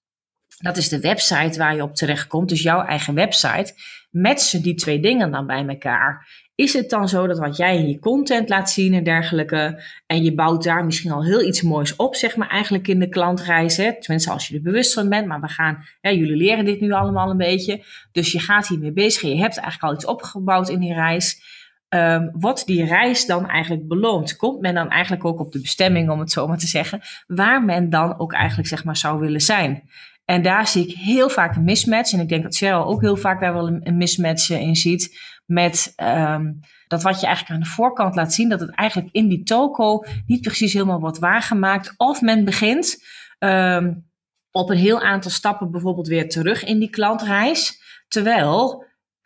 [0.58, 3.74] dat is de website waar je op terechtkomt, dus jouw eigen website.
[4.12, 6.28] Matchen die twee dingen dan bij elkaar?
[6.60, 10.24] Is het dan zo dat wat jij in je content laat zien en dergelijke, en
[10.24, 13.78] je bouwt daar misschien al heel iets moois op, zeg maar, eigenlijk in de klantreis,
[13.78, 14.00] hè?
[14.00, 17.30] tenminste als je er bewust van bent, maar we gaan, jullie leren dit nu allemaal
[17.30, 20.80] een beetje, dus je gaat hiermee bezig en je hebt eigenlijk al iets opgebouwd in
[20.80, 21.42] die reis.
[21.90, 24.36] Um, wordt die reis dan eigenlijk beloond?
[24.36, 27.64] Komt men dan eigenlijk ook op de bestemming, om het zo maar te zeggen, waar
[27.64, 29.90] men dan ook eigenlijk zeg maar zou willen zijn?
[30.30, 32.14] En daar zie ik heel vaak een mismatch.
[32.14, 35.20] En ik denk dat Cheryl ook heel vaak daar wel een, mismatch in ziet.
[35.46, 39.28] Met um, dat wat je eigenlijk aan de voorkant laat zien, dat het eigenlijk in
[39.28, 41.94] die toko niet precies helemaal wordt waargemaakt.
[41.98, 43.04] Of men begint
[43.40, 44.10] um,
[44.52, 47.82] op een heel aantal stappen bijvoorbeeld weer terug in die klantreis.
[48.08, 48.86] Terwijl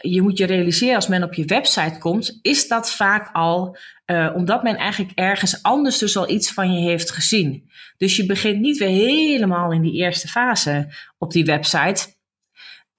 [0.09, 4.31] je moet je realiseren als men op je website komt, is dat vaak al uh,
[4.35, 7.69] omdat men eigenlijk ergens anders dus al iets van je heeft gezien.
[7.97, 12.15] Dus je begint niet weer helemaal in die eerste fase op die website.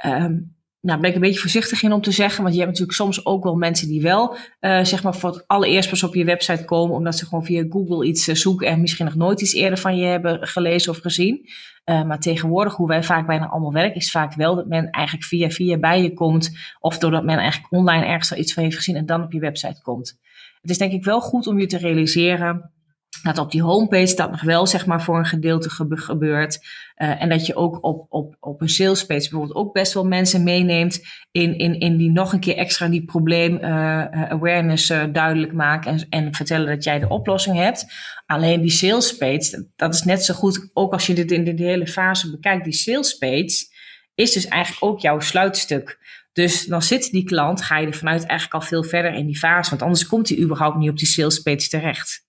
[0.07, 0.54] Um,
[0.85, 3.27] nou, ben ik een beetje voorzichtig in om te zeggen, want je hebt natuurlijk soms
[3.27, 6.65] ook wel mensen die wel, uh, zeg maar, voor het allereerst pas op je website
[6.65, 9.79] komen, omdat ze gewoon via Google iets uh, zoeken en misschien nog nooit iets eerder
[9.79, 11.49] van je hebben gelezen of gezien.
[11.85, 15.27] Uh, maar tegenwoordig, hoe wij vaak bijna allemaal werken, is vaak wel dat men eigenlijk
[15.27, 18.77] via via bij je komt, of doordat men eigenlijk online ergens al iets van heeft
[18.77, 20.19] gezien en dan op je website komt.
[20.61, 22.73] Het is denk ik wel goed om je te realiseren
[23.25, 26.59] dat op die homepage dat nog wel zeg maar voor een gedeelte gebeurt.
[26.97, 30.43] Uh, en dat je ook op, op, op een salespage bijvoorbeeld ook best wel mensen
[30.43, 35.53] meeneemt in, in, in die nog een keer extra die probleem uh, awareness uh, duidelijk
[35.53, 37.87] maken en, en vertellen dat jij de oplossing hebt.
[38.27, 41.87] Alleen die salespage, dat is net zo goed, ook als je dit in de hele
[41.87, 43.73] fase bekijkt, die salespage
[44.15, 45.99] is dus eigenlijk ook jouw sluitstuk.
[46.33, 49.39] Dus dan zit die klant, ga je er vanuit eigenlijk al veel verder in die
[49.39, 52.24] fase, want anders komt hij überhaupt niet op die salespage terecht.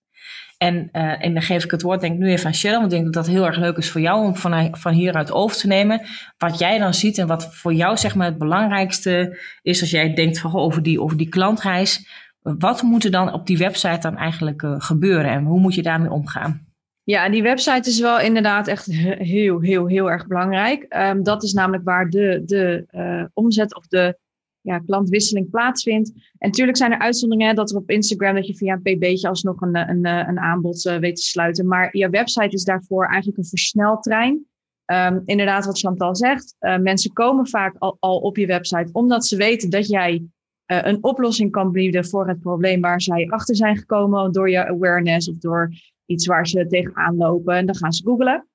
[0.58, 2.98] En, uh, en dan geef ik het woord denk nu even aan Cheryl, want ik
[2.98, 5.66] denk dat dat heel erg leuk is voor jou om van, van hieruit over te
[5.66, 6.00] nemen.
[6.38, 10.14] Wat jij dan ziet en wat voor jou zeg maar het belangrijkste is als jij
[10.14, 12.08] denkt van, over, die, over die klantreis.
[12.42, 15.82] Wat moet er dan op die website dan eigenlijk uh, gebeuren en hoe moet je
[15.82, 16.66] daarmee omgaan?
[17.02, 20.86] Ja, die website is wel inderdaad echt heel, heel, heel erg belangrijk.
[20.88, 24.18] Um, dat is namelijk waar de, de uh, omzet of de
[24.66, 26.12] ja, klantwisseling plaatsvindt.
[26.38, 29.60] En natuurlijk zijn er uitzonderingen dat er op Instagram dat je via een pb'tje alsnog
[29.60, 31.66] een, een, een aanbod uh, weet te sluiten.
[31.66, 34.46] Maar je website is daarvoor eigenlijk een versneltrein.
[34.92, 39.36] Um, inderdaad, wat Chantal zegt, mensen komen vaak al, al op je website omdat ze
[39.36, 40.22] weten dat jij
[40.66, 45.28] een oplossing kan bieden voor het probleem waar zij achter zijn gekomen door je awareness
[45.28, 45.72] of door
[46.06, 47.54] iets waar ze tegenaan lopen.
[47.54, 48.46] En dan gaan ze googlen.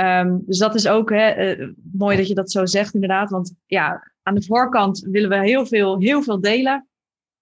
[0.00, 1.54] Um, dus dat is ook hè,
[1.92, 3.30] mooi dat je dat zo zegt, inderdaad.
[3.30, 6.88] Want ja, aan de voorkant willen we heel veel, heel veel delen.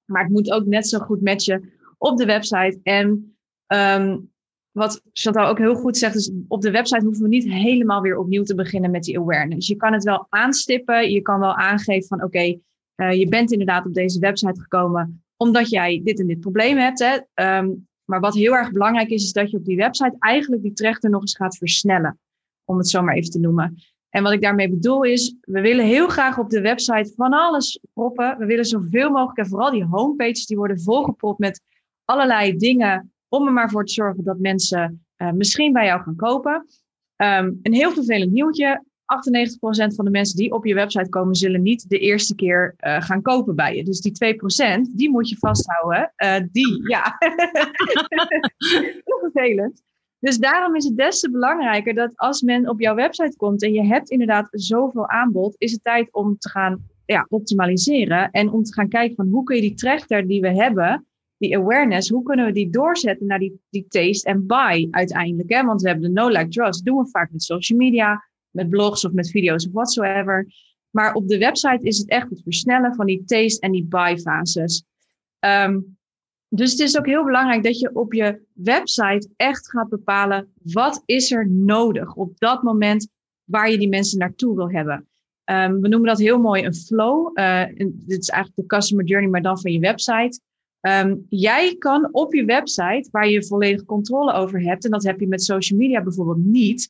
[0.05, 2.81] Maar het moet ook net zo goed matchen op de website.
[2.83, 4.31] En um,
[4.71, 8.19] wat Chantal ook heel goed zegt, is op de website hoeven we niet helemaal weer
[8.19, 9.69] opnieuw te beginnen met die awareness.
[9.69, 11.11] Je kan het wel aanstippen.
[11.11, 12.59] Je kan wel aangeven van oké,
[12.97, 16.99] uh, je bent inderdaad op deze website gekomen omdat jij dit en dit probleem hebt.
[16.99, 17.15] Hè?
[17.59, 20.73] Um, maar wat heel erg belangrijk is, is dat je op die website eigenlijk die
[20.73, 22.19] trechter nog eens gaat versnellen.
[22.65, 23.77] Om het zo maar even te noemen.
[24.11, 27.81] En wat ik daarmee bedoel is, we willen heel graag op de website van alles
[27.93, 28.39] proppen.
[28.39, 31.61] We willen zoveel mogelijk, en vooral die homepages, die worden volgepropt met
[32.05, 36.17] allerlei dingen om er maar voor te zorgen dat mensen uh, misschien bij jou gaan
[36.17, 36.67] kopen.
[37.17, 38.87] Um, een heel vervelend nieuwtje.
[39.09, 43.03] 98% van de mensen die op je website komen, zullen niet de eerste keer uh,
[43.03, 43.85] gaan kopen bij je.
[43.85, 44.37] Dus die
[44.89, 46.13] 2%, die moet je vasthouden.
[46.17, 47.17] Uh, die, ja.
[49.05, 49.83] heel vervelend.
[50.21, 53.73] Dus daarom is het des te belangrijker dat als men op jouw website komt en
[53.73, 58.63] je hebt inderdaad zoveel aanbod, is het tijd om te gaan ja, optimaliseren en om
[58.63, 62.23] te gaan kijken van hoe kun je die trechter die we hebben, die awareness, hoe
[62.23, 65.53] kunnen we die doorzetten naar die, die taste en buy uiteindelijk.
[65.53, 65.65] Hè?
[65.65, 69.05] Want we hebben de no like trust, doen we vaak met social media, met blogs
[69.05, 70.47] of met video's of whatsoever.
[70.91, 74.17] Maar op de website is het echt het versnellen van die taste en die buy
[74.17, 74.85] fases.
[75.41, 75.98] Um,
[76.49, 81.03] dus het is ook heel belangrijk dat je op je website echt gaat bepalen wat
[81.05, 83.09] is er nodig op dat moment
[83.45, 85.09] waar je die mensen naartoe wil hebben.
[85.51, 87.39] Um, we noemen dat heel mooi een flow.
[87.39, 90.41] Uh, dit is eigenlijk de customer journey, maar dan van je website.
[90.81, 95.21] Um, jij kan op je website, waar je volledige controle over hebt, en dat heb
[95.21, 96.89] je met social media bijvoorbeeld niet,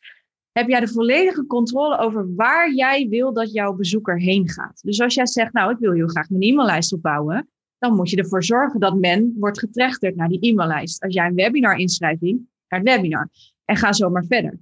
[0.52, 4.80] heb jij de volledige controle over waar jij wil dat jouw bezoeker heen gaat.
[4.82, 8.16] Dus als jij zegt, nou, ik wil heel graag mijn e-maillijst opbouwen, dan moet je
[8.16, 11.02] ervoor zorgen dat men wordt getrechterd naar die e-maillijst.
[11.02, 13.28] Als jij een webinar inschrijving, naar het webinar.
[13.64, 14.58] En ga zo maar verder.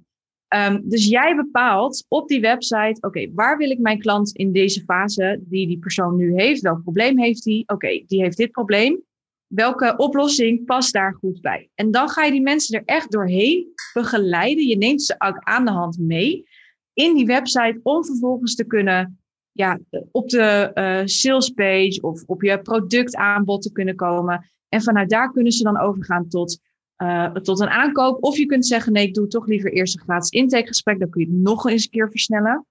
[0.55, 4.83] Um, dus jij bepaalt op die website, oké, waar wil ik mijn klant in deze
[4.83, 6.61] fase die die persoon nu heeft?
[6.61, 7.63] Welk probleem heeft hij?
[7.65, 9.05] Oké, die heeft dit probleem.
[9.47, 11.69] welke oplossing past daar goed bij?
[11.75, 14.67] En dan ga je die mensen er echt doorheen begeleiden.
[14.67, 16.45] Je neemt ze ook aan de hand mee
[16.93, 19.19] in die website om vervolgens te kunnen
[19.57, 19.79] ja,
[20.11, 24.45] op de uh, sales page of op je productaanbod te kunnen komen.
[24.69, 26.59] En vanuit daar kunnen ze dan overgaan tot,
[26.97, 28.23] uh, tot een aankoop.
[28.23, 30.99] Of je kunt zeggen, nee, ik doe toch liever eerst een gratis intakegesprek.
[30.99, 32.65] Dan kun je het nog eens een keer versnellen.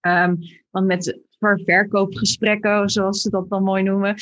[0.00, 0.38] Um,
[0.70, 4.14] want met verkoopgesprekken, zoals ze dat dan mooi noemen,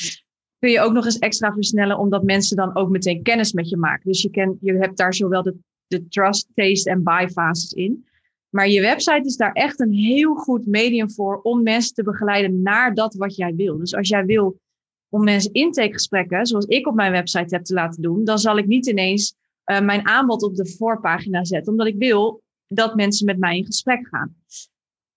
[0.59, 3.77] kun je ook nog eens extra versnellen, omdat mensen dan ook meteen kennis met je
[3.77, 4.11] maken.
[4.11, 5.55] Dus je, ken, je hebt daar zowel de,
[5.87, 8.05] de trust, taste en buy fases in.
[8.51, 12.61] Maar je website is daar echt een heel goed medium voor om mensen te begeleiden
[12.61, 13.77] naar dat wat jij wil.
[13.77, 14.59] Dus als jij wil
[15.09, 18.65] om mensen intakegesprekken, zoals ik op mijn website heb te laten doen, dan zal ik
[18.67, 19.35] niet ineens
[19.65, 23.65] uh, mijn aanbod op de voorpagina zetten, omdat ik wil dat mensen met mij in
[23.65, 24.35] gesprek gaan.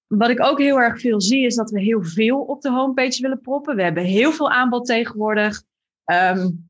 [0.06, 3.22] Wat ik ook heel erg veel zie, is dat we heel veel op de homepage
[3.22, 3.76] willen proppen.
[3.76, 5.62] We hebben heel veel aanbod tegenwoordig.
[6.04, 6.63] Um,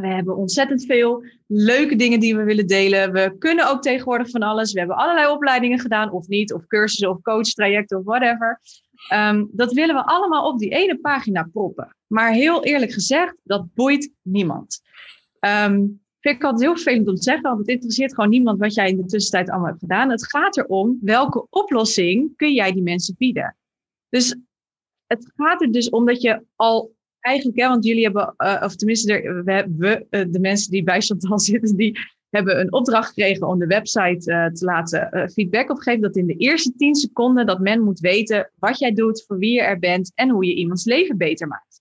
[0.00, 3.12] we hebben ontzettend veel leuke dingen die we willen delen.
[3.12, 4.72] We kunnen ook tegenwoordig van alles.
[4.72, 8.60] We hebben allerlei opleidingen gedaan, of niet, of cursussen, of coachtrajecten, of whatever.
[9.12, 11.96] Um, dat willen we allemaal op die ene pagina proppen.
[12.06, 14.80] Maar heel eerlijk gezegd, dat boeit niemand.
[15.40, 18.74] Um, vind ik altijd heel vervelend om te zeggen, want het interesseert gewoon niemand wat
[18.74, 20.10] jij in de tussentijd allemaal hebt gedaan.
[20.10, 23.56] Het gaat erom welke oplossing kun jij die mensen bieden.
[24.08, 24.36] Dus
[25.06, 26.96] het gaat er dus om dat je al
[27.28, 29.42] eigenlijk, hè, want jullie hebben, uh, of tenminste,
[29.76, 31.98] we, uh, de mensen die bij Chantal zitten, die
[32.30, 36.00] hebben een opdracht gekregen om de website uh, te laten feedback opgeven.
[36.00, 39.52] Dat in de eerste tien seconden dat men moet weten wat jij doet, voor wie
[39.52, 41.80] je er bent en hoe je iemands leven beter maakt.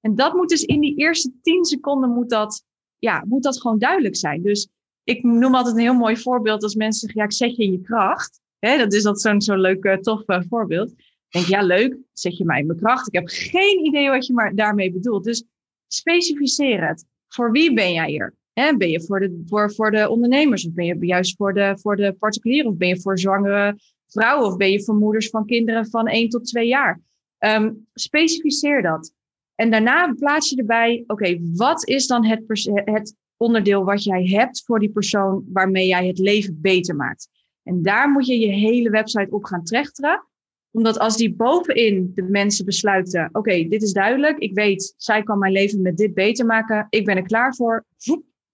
[0.00, 2.64] En dat moet dus in die eerste tien seconden moet dat,
[2.98, 4.42] ja, moet dat gewoon duidelijk zijn.
[4.42, 4.68] Dus
[5.04, 7.72] ik noem altijd een heel mooi voorbeeld als mensen zeggen, ja, ik zet je in
[7.72, 8.40] je kracht.
[8.58, 10.92] Dat is dat zo'n zo'n leuk, tof voorbeeld
[11.32, 13.06] denk, ja, leuk, zet je mij in mijn kracht.
[13.06, 15.24] Ik heb geen idee wat je maar daarmee bedoelt.
[15.24, 15.44] Dus
[15.86, 17.04] specificeer het.
[17.28, 18.36] Voor wie ben jij hier?
[18.76, 20.66] ben je voor de, voor, voor de ondernemers?
[20.66, 22.70] Of ben je juist voor de, voor de particulieren?
[22.70, 24.46] Of ben je voor zwangere vrouwen?
[24.46, 27.00] Of ben je voor moeders van kinderen van 1 tot 2 jaar?
[27.38, 29.12] Um, specificeer dat.
[29.54, 32.42] En daarna plaats je erbij, oké, wat is dan het,
[32.84, 37.28] het onderdeel wat jij hebt voor die persoon waarmee jij het leven beter maakt?
[37.62, 40.27] En daar moet je je hele website op gaan trechteren
[40.70, 45.38] omdat als die bovenin de mensen besluiten, oké, dit is duidelijk, ik weet, zij kan
[45.38, 47.84] mijn leven met dit beter maken, ik ben er klaar voor,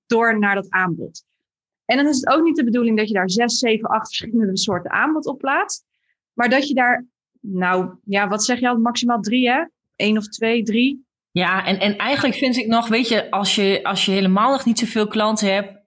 [0.06, 1.24] door naar dat aanbod.
[1.84, 4.58] En dan is het ook niet de bedoeling dat je daar zes, zeven, acht verschillende
[4.58, 5.84] soorten aanbod op plaatst,
[6.32, 7.06] maar dat je daar,
[7.40, 9.64] nou ja, wat zeg je al, maximaal drie hè?
[9.96, 11.06] Eén of twee, drie.
[11.30, 14.64] Ja, en, en eigenlijk vind ik nog, weet je, als je, als je helemaal nog
[14.64, 15.83] niet zoveel klanten hebt,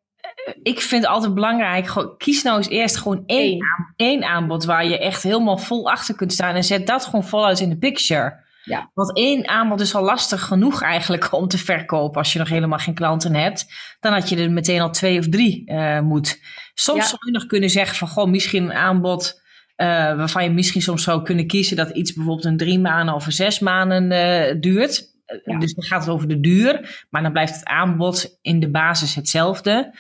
[0.64, 5.00] ik vind het altijd belangrijk, kies nou eens eerst gewoon één, één aanbod waar je
[5.00, 8.46] echt helemaal vol achter kunt staan en zet dat gewoon voluit in de picture.
[8.64, 8.92] Ja.
[8.94, 12.80] Want één aanbod is al lastig genoeg eigenlijk om te verkopen als je nog helemaal
[12.80, 13.66] geen klanten hebt.
[14.00, 16.40] Dan had je er meteen al twee of drie uh, moet.
[16.74, 19.42] Soms zou je nog kunnen zeggen van goh, misschien een aanbod
[19.78, 23.26] uh, waarvan je misschien soms zou kunnen kiezen dat iets bijvoorbeeld een drie maanden of
[23.26, 25.16] een zes maanden uh, duurt.
[25.60, 29.16] Dus dan gaat het over de duur, maar dan blijft het aanbod in de basis
[29.16, 29.94] hetzelfde.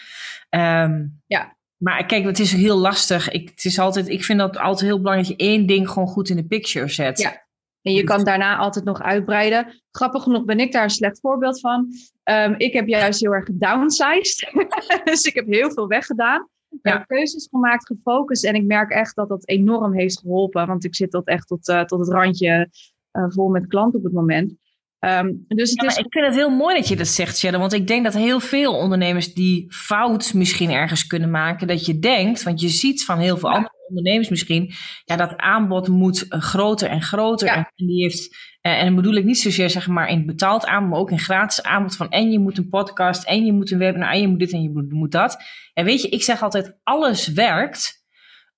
[0.50, 1.56] Um, ja.
[1.78, 3.30] Maar kijk, het is heel lastig.
[3.30, 6.08] Ik, het is altijd, ik vind dat altijd heel belangrijk dat je één ding gewoon
[6.08, 7.20] goed in de picture zet.
[7.20, 7.46] Ja.
[7.82, 9.82] En je kan daarna altijd nog uitbreiden.
[9.92, 11.88] Grappig genoeg ben ik daar een slecht voorbeeld van.
[12.24, 14.52] Um, ik heb juist heel erg gedownsized.
[15.04, 16.50] dus ik heb heel veel weggedaan.
[16.82, 16.98] Ja.
[16.98, 18.46] keuzes gemaakt, gefocust.
[18.46, 20.68] En ik merk echt dat dat enorm heeft geholpen.
[20.68, 22.70] Want ik zit tot echt tot, uh, tot het randje
[23.12, 24.54] uh, vol met klanten op het moment.
[25.08, 25.98] Um, dus het is...
[25.98, 27.60] Ik vind het heel mooi dat je dat zegt, Shadow.
[27.60, 31.68] Want ik denk dat heel veel ondernemers die fout misschien ergens kunnen maken.
[31.68, 34.74] Dat je denkt, want je ziet van heel veel andere ondernemers misschien.
[35.04, 37.48] Ja, dat aanbod moet uh, groter en groter.
[37.48, 40.90] En, die heeft, uh, en dan bedoel ik niet zozeer zeg maar in betaald aanbod,
[40.90, 41.96] maar ook in gratis aanbod.
[41.96, 44.54] Van en je moet een podcast, en je moet een webinar, en je moet dit
[44.54, 45.38] en je moet, moet dat.
[45.74, 48.06] En weet je, ik zeg altijd, alles werkt.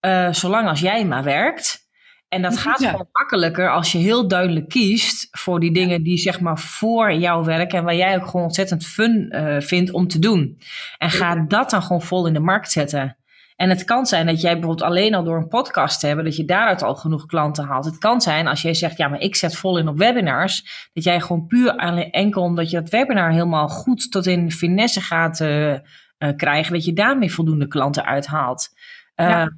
[0.05, 1.88] Uh, zolang als jij maar werkt.
[2.29, 6.39] En dat gaat gewoon makkelijker als je heel duidelijk kiest voor die dingen die zeg
[6.39, 10.19] maar voor jou werken en waar jij ook gewoon ontzettend fun uh, vindt om te
[10.19, 10.57] doen.
[10.97, 13.17] En ga dat dan gewoon vol in de markt zetten.
[13.55, 16.35] En het kan zijn dat jij bijvoorbeeld alleen al door een podcast te hebben, dat
[16.35, 17.85] je daaruit al genoeg klanten haalt.
[17.85, 21.03] Het kan zijn als jij zegt, ja, maar ik zet vol in op webinars, dat
[21.03, 21.75] jij gewoon puur
[22.11, 25.79] enkel omdat je dat webinar helemaal goed tot in finesse gaat uh, uh,
[26.35, 28.69] krijgen, dat je daarmee voldoende klanten uithaalt.
[29.15, 29.49] Ja.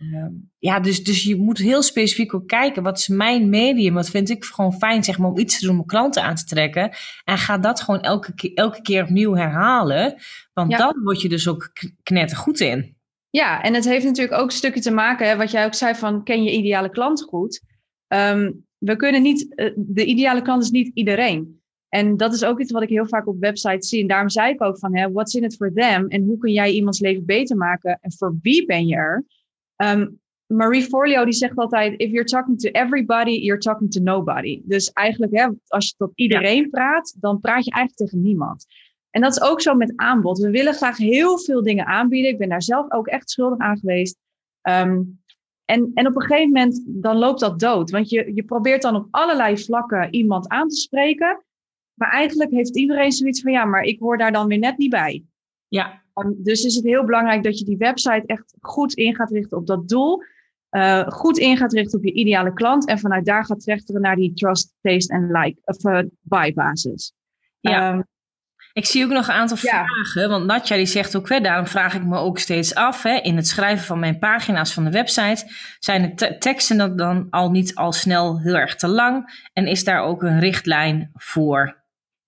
[0.00, 3.94] Ehm, ja, dus, dus je moet heel specifiek ook kijken, wat is mijn medium?
[3.94, 6.44] Wat vind ik gewoon fijn, zeg maar, om iets te doen om klanten aan te
[6.44, 6.90] trekken.
[7.24, 10.14] En ga dat gewoon elke, keer, elke keer opnieuw herhalen.
[10.52, 11.72] Want dan word je dus ook
[12.02, 12.96] knettergoed in.
[13.30, 15.94] Ja, en het heeft natuurlijk ook een stukje te maken, hè, wat jij ook zei
[15.94, 17.62] van, ken je ideale klant goed?
[18.08, 21.60] Um, we kunnen niet, eh, de ideale klant is niet iedereen.
[21.88, 24.00] En dat is ook iets wat ik heel vaak op websites zie.
[24.00, 26.08] En daarom zei ik ook van, hè, what's in it for them?
[26.08, 27.98] En hoe kun jij iemands leven beter maken?
[28.00, 29.24] En voor wie ben je er?
[29.80, 30.06] Ehm,
[30.46, 34.60] Marie Forleo die zegt altijd, if you're talking to everybody, you're talking to nobody.
[34.64, 38.66] Dus eigenlijk, hè, als je tot iedereen praat, dan praat je eigenlijk tegen niemand.
[39.10, 40.38] En dat is ook zo met aanbod.
[40.38, 42.30] We willen graag heel veel dingen aanbieden.
[42.30, 44.16] Ik ben daar zelf ook echt schuldig aan geweest.
[44.60, 45.02] Ehm,
[45.64, 47.90] en, en op een gegeven moment, dan loopt dat dood.
[47.90, 51.44] Want je, je probeert dan op allerlei vlakken iemand aan te spreken.
[51.94, 54.90] Maar eigenlijk heeft iedereen zoiets van, ja, maar ik hoor daar dan weer net niet
[54.90, 55.24] bij.
[55.68, 56.02] Ja.
[56.24, 59.56] Um, dus is het heel belangrijk dat je die website echt goed in gaat richten
[59.56, 60.22] op dat doel.
[60.70, 62.86] Uh, goed in gaat richten op je ideale klant.
[62.86, 67.12] En vanuit daar gaat trechteren naar die trust, taste en like, of uh, buy basis.
[67.60, 67.92] Ja.
[67.92, 68.04] Um,
[68.72, 69.84] ik zie ook nog een aantal ja.
[69.84, 73.14] vragen, want Natja die zegt ook, hè, daarom vraag ik me ook steeds af, hè,
[73.14, 77.50] in het schrijven van mijn pagina's van de website, zijn de teksten dan, dan al
[77.50, 81.84] niet al snel heel erg te lang en is daar ook een richtlijn voor?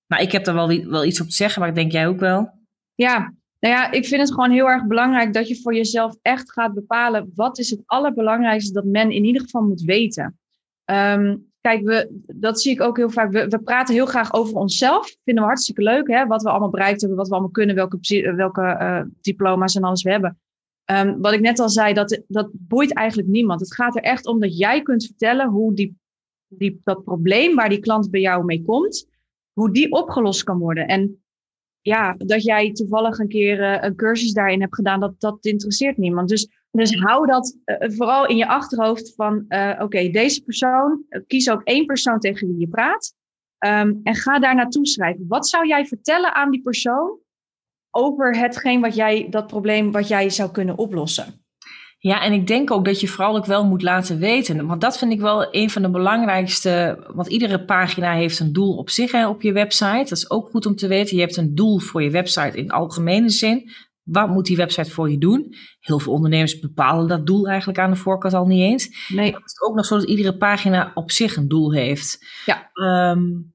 [0.06, 2.20] Nou, ik heb daar wel, wel iets op te zeggen, maar ik denk jij ook
[2.20, 2.60] wel.
[2.94, 6.52] Ja, nou ja, ik vind het gewoon heel erg belangrijk dat je voor jezelf echt
[6.52, 10.38] gaat bepalen wat is het allerbelangrijkste dat men in ieder geval moet weten.
[10.84, 13.32] Um, Kijk, we, dat zie ik ook heel vaak.
[13.32, 15.16] We, praten heel graag over onszelf.
[15.24, 16.26] Vinden we hartstikke leuk, hè?
[16.26, 17.98] Wat we allemaal bereikt hebben, wat we allemaal kunnen, welke,
[18.36, 20.40] welke uh, diploma's en alles we hebben.
[20.90, 23.60] Um, wat ik net al zei, dat, dat boeit eigenlijk niemand.
[23.60, 25.96] Het gaat er echt om dat jij kunt vertellen hoe die,
[26.48, 29.08] die, dat probleem waar die klant bij jou mee komt,
[29.52, 30.86] hoe die opgelost kan worden.
[30.86, 31.21] En
[31.82, 35.96] ja, dat jij toevallig een keer uh, een cursus daarin hebt gedaan, dat, dat interesseert
[35.96, 36.28] niemand.
[36.28, 41.50] Dus dus hou dat uh, vooral in je achterhoofd van, uh, oké, deze persoon, kies
[41.50, 43.14] ook één persoon tegen wie je praat.
[43.66, 45.24] Um, en ga daar naartoe schrijven.
[45.28, 47.18] Wat zou jij vertellen aan die persoon
[47.90, 51.41] over hetgeen wat jij, dat probleem wat jij zou kunnen oplossen?
[52.02, 54.66] Ja, en ik denk ook dat je vooral ook wel moet laten weten.
[54.66, 57.04] Want dat vind ik wel een van de belangrijkste.
[57.14, 60.08] Want iedere pagina heeft een doel op zich hè, op je website.
[60.08, 61.16] Dat is ook goed om te weten.
[61.16, 63.70] Je hebt een doel voor je website in algemene zin.
[64.02, 65.54] Wat moet die website voor je doen?
[65.80, 69.08] Heel veel ondernemers bepalen dat doel eigenlijk aan de voorkant al niet eens.
[69.08, 69.32] Nee.
[69.32, 72.18] Het is ook nog zo dat iedere pagina op zich een doel heeft.
[72.44, 72.70] Ja.
[73.10, 73.52] Um,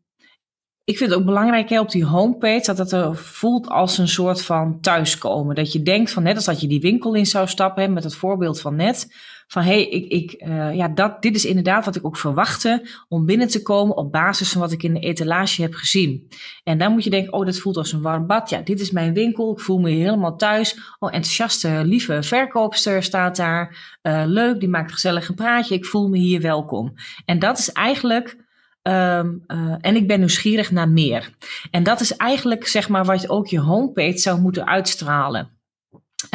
[0.87, 4.07] ik vind het ook belangrijk hè, op die homepage dat het er voelt als een
[4.07, 5.55] soort van thuiskomen.
[5.55, 8.15] Dat je denkt van net als dat je die winkel in zou stappen, met het
[8.15, 9.15] voorbeeld van net.
[9.47, 12.87] Van hé, hey, ik, ik, uh, ja, dat, dit is inderdaad wat ik ook verwachtte
[13.07, 16.27] om binnen te komen op basis van wat ik in de etalage heb gezien.
[16.63, 18.49] En dan moet je denken, oh, dat voelt als een warm bad.
[18.49, 20.79] Ja, dit is mijn winkel, ik voel me helemaal thuis.
[20.99, 23.97] Oh, enthousiaste, lieve verkoopster staat daar.
[24.01, 25.75] Uh, leuk, die maakt gezellig een praatje.
[25.75, 26.93] Ik voel me hier welkom.
[27.25, 28.45] En dat is eigenlijk
[28.87, 31.29] Um, uh, en ik ben nieuwsgierig naar meer.
[31.71, 35.49] En dat is eigenlijk zeg maar wat ook je homepage zou moeten uitstralen.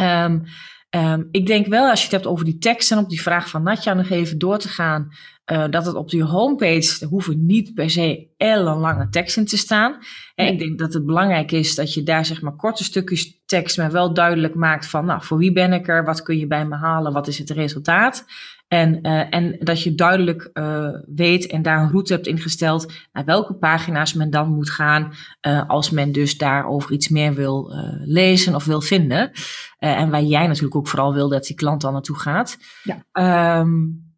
[0.01, 0.43] Um,
[0.91, 3.49] um, ik denk wel, als je het hebt over die tekst en op die vraag
[3.49, 5.09] van Natja nog even door te gaan,
[5.53, 9.93] uh, dat het op die homepage, er hoeven niet per se ellenlange teksten te staan.
[10.35, 10.53] En nee.
[10.53, 13.91] ik denk dat het belangrijk is dat je daar zeg maar korte stukjes tekst, maar
[13.91, 16.77] wel duidelijk maakt van, nou, voor wie ben ik er, wat kun je bij me
[16.77, 18.25] halen, wat is het resultaat.
[18.73, 23.25] En, uh, en dat je duidelijk uh, weet en daar een route hebt ingesteld naar
[23.25, 25.13] welke pagina's men dan moet gaan
[25.47, 27.73] uh, als men dus daarover iets meer wil
[28.05, 29.31] lezen of wil vinden.
[29.79, 32.59] en waar jij natuurlijk ook vooral wil dat die klant dan naartoe gaat.
[32.83, 33.61] Ja.
[33.61, 34.11] Um,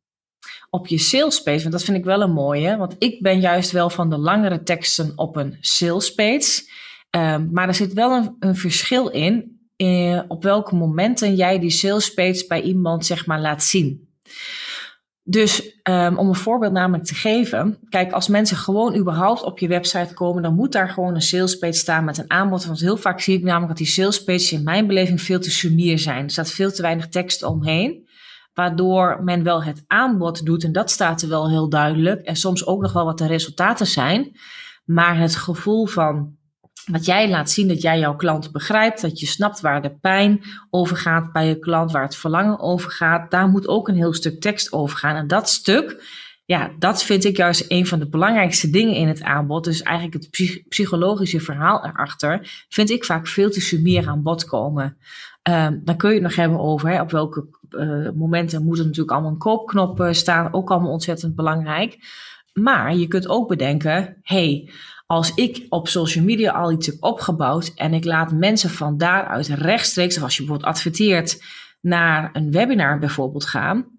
[0.71, 3.71] op je sales page, want dat vind ik wel een mooie, want ik ben juist
[3.71, 6.63] wel van de langere teksten op een sales page.
[7.11, 9.59] Um, maar er zit wel een, een verschil in,
[10.29, 14.04] op welke momenten jij die sales page bij iemand zeg maar laat zien.
[15.27, 19.69] Dus um, om een voorbeeld namelijk te geven, kijk, als mensen gewoon überhaupt op je
[19.69, 22.65] website komen, dan moet daar gewoon een salespage staan met een aanbod.
[22.65, 25.99] Want heel vaak zie ik namelijk dat die salespages in mijn beleving veel te sumier
[25.99, 26.25] zijn.
[26.25, 28.09] Er staat veel te weinig tekst omheen,
[28.55, 32.23] waardoor men wel het aanbod doet en dat staat er wel heel duidelijk.
[32.23, 34.37] En soms ook nog wel wat de resultaten zijn.
[34.85, 36.37] Maar het gevoel van
[36.85, 40.43] wat jij laat zien dat jij jouw klant begrijpt, dat je snapt waar de pijn
[40.71, 43.31] over gaat bij je klant, waar het verlangen over gaat.
[43.31, 45.17] Daar moet ook een heel stuk tekst over gaan.
[45.17, 46.05] En dat stuk,
[46.45, 49.65] ja, dat vind ik juist een van de belangrijkste dingen in het aanbod.
[49.65, 54.45] Dus eigenlijk het psych psychologische verhaal erachter, vind ik vaak veel te sumier aan bod
[54.45, 54.97] komen.
[55.49, 58.85] Um, dan kun je het nog hebben over hè, op welke uh, momenten moet er
[58.85, 60.53] natuurlijk allemaal een koopknop uh, staan.
[60.53, 61.99] Ook allemaal ontzettend belangrijk.
[62.53, 64.71] Maar je kunt ook bedenken, hey,
[65.07, 69.49] als ik op social media al iets heb opgebouwd en ik laat mensen van daaruit
[69.49, 71.43] rechtstreeks, of als je bijvoorbeeld adverteert,
[71.81, 73.93] naar een webinar bijvoorbeeld gaan.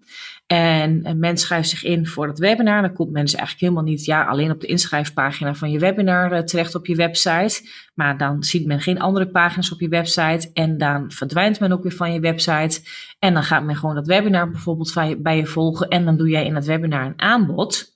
[0.46, 2.82] En een mens schrijft zich in voor het webinar.
[2.82, 6.38] Dan komt mensen eigenlijk helemaal niet ja, alleen op de inschrijfpagina van je webinar uh,
[6.38, 7.68] terecht op je website.
[7.94, 10.50] Maar dan ziet men geen andere pagina's op je website.
[10.52, 12.80] En dan verdwijnt men ook weer van je website.
[13.18, 15.88] En dan gaat men gewoon dat webinar bijvoorbeeld bij je volgen.
[15.88, 17.95] En dan doe jij in dat webinar een aanbod.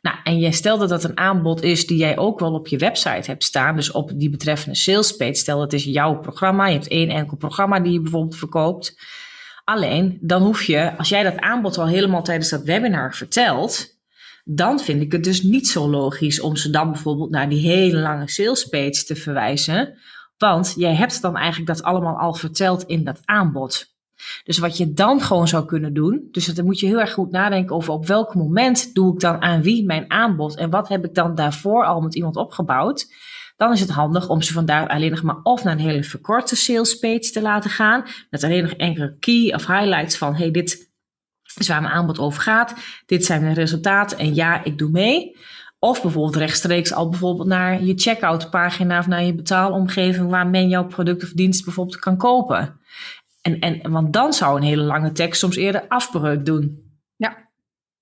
[0.00, 3.30] Nou, en jij stelde dat een aanbod is die jij ook wel op je website
[3.30, 3.76] hebt staan.
[3.76, 5.34] Dus op die betreffende sales page.
[5.34, 6.66] Stel dat is jouw programma.
[6.66, 8.98] Je hebt één enkel programma die je bijvoorbeeld verkoopt.
[9.64, 13.98] Alleen, dan hoef je, als jij dat aanbod al helemaal tijdens dat webinar vertelt,
[14.44, 17.98] dan vind ik het dus niet zo logisch om ze dan bijvoorbeeld naar die hele
[17.98, 19.98] lange sales page te verwijzen.
[20.38, 23.89] Want jij hebt dan eigenlijk dat allemaal al verteld in dat aanbod.
[24.44, 27.30] Dus wat je dan gewoon zou kunnen doen, dus dan moet je heel erg goed
[27.30, 31.04] nadenken over op welk moment doe ik dan aan wie mijn aanbod en wat heb
[31.04, 33.12] ik dan daarvoor al met iemand opgebouwd.
[33.56, 36.56] Dan is het handig om ze vandaar alleen nog maar of naar een hele verkorte
[36.56, 40.90] sales page te laten gaan, met alleen nog enkele key of highlights van hey, dit
[41.56, 42.74] is waar mijn aanbod over gaat,
[43.06, 45.36] dit zijn mijn resultaten en ja, ik doe mee.
[45.78, 50.68] Of bijvoorbeeld rechtstreeks al bijvoorbeeld naar je checkout pagina of naar je betaalomgeving waar men
[50.68, 52.80] jouw product of dienst bijvoorbeeld kan kopen.
[53.40, 56.92] En, en, want dan zou een hele lange tekst soms eerder afbreuk doen.
[57.16, 57.48] Ja.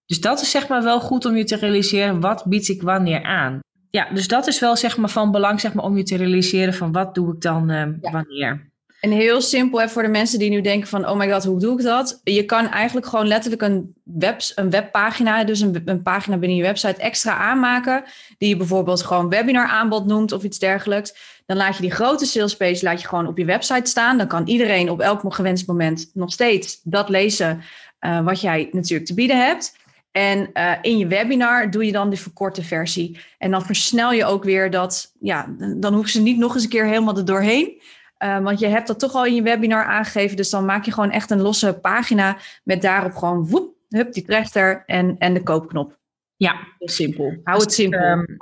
[0.07, 3.23] Dus dat is zeg maar wel goed om je te realiseren, wat bied ik wanneer
[3.23, 3.61] aan?
[3.91, 6.75] Ja, dus dat is wel zeg maar van belang zeg maar, om je te realiseren
[6.75, 8.73] van wat doe ik dan uh, wanneer.
[9.01, 11.59] En heel simpel hè, voor de mensen die nu denken van, oh my god, hoe
[11.59, 12.21] doe ik dat?
[12.25, 16.65] Je kan eigenlijk gewoon letterlijk een, webs, een webpagina, dus een, een pagina binnen je
[16.65, 18.05] website extra aanmaken,
[18.39, 21.41] die je bijvoorbeeld gewoon webinar aanbod noemt of iets dergelijks.
[21.47, 24.19] Dan laat je die grote salespage laat je gewoon op je website staan.
[24.19, 27.63] Dan kan iedereen op elk gewenst moment nog steeds dat lezen
[28.01, 29.77] uh, wat jij natuurlijk te bieden hebt.
[30.13, 33.19] En uh, in je webinar doe je dan de verkorte versie.
[33.39, 36.69] En dan versnel je ook weer dat, ja, dan hoeven ze niet nog eens een
[36.69, 37.81] keer helemaal er doorheen.
[38.25, 40.37] Uh, want je hebt dat toch al in je webinar aangegeven.
[40.37, 44.25] Dus dan maak je gewoon echt een losse pagina met daarop gewoon woep, hup, die
[44.25, 45.97] trechter en, en de koopknop.
[46.37, 47.41] Ja, heel simpel.
[47.45, 48.01] Hou het simpel.
[48.01, 48.39] Um,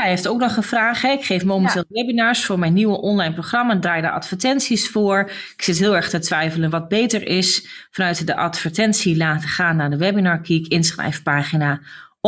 [0.00, 1.04] heeft ook nog een vraag.
[1.04, 5.30] Ik geef momenteel webinars voor mijn nieuwe online programma en draai daar advertenties voor.
[5.56, 7.68] Ik zit heel erg te twijfelen wat beter is.
[7.90, 11.80] Vanuit de advertentie laten gaan naar de webinar Key inschrijfpagina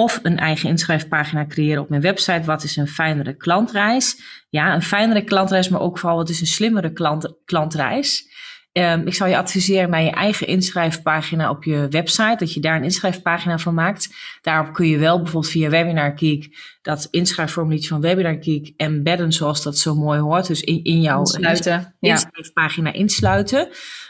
[0.02, 2.42] of een eigen inschrijfpagina creëren op mijn website.
[2.44, 4.20] Wat is een fijnere klantreis?
[4.48, 8.28] Ja, een fijnere klantreis, maar ook vooral wat is een slimmere klant, klantreis?
[8.72, 12.76] Um, ik zou je adviseren bij je eigen inschrijfpagina op je website, dat je daar
[12.76, 14.08] een inschrijfpagina van maakt.
[14.42, 19.62] Daarop kun je wel bijvoorbeeld via Webinar Geek dat inschrijfformuliertje van Webinar Geek embedden zoals
[19.62, 20.46] dat zo mooi hoort.
[20.46, 23.68] Dus in, in jouw insluiten, inschrijfpagina insluiten.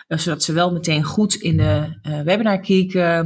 [0.09, 3.21] Uh, zodat ze wel meteen goed in de uh, Webinar Geek uh,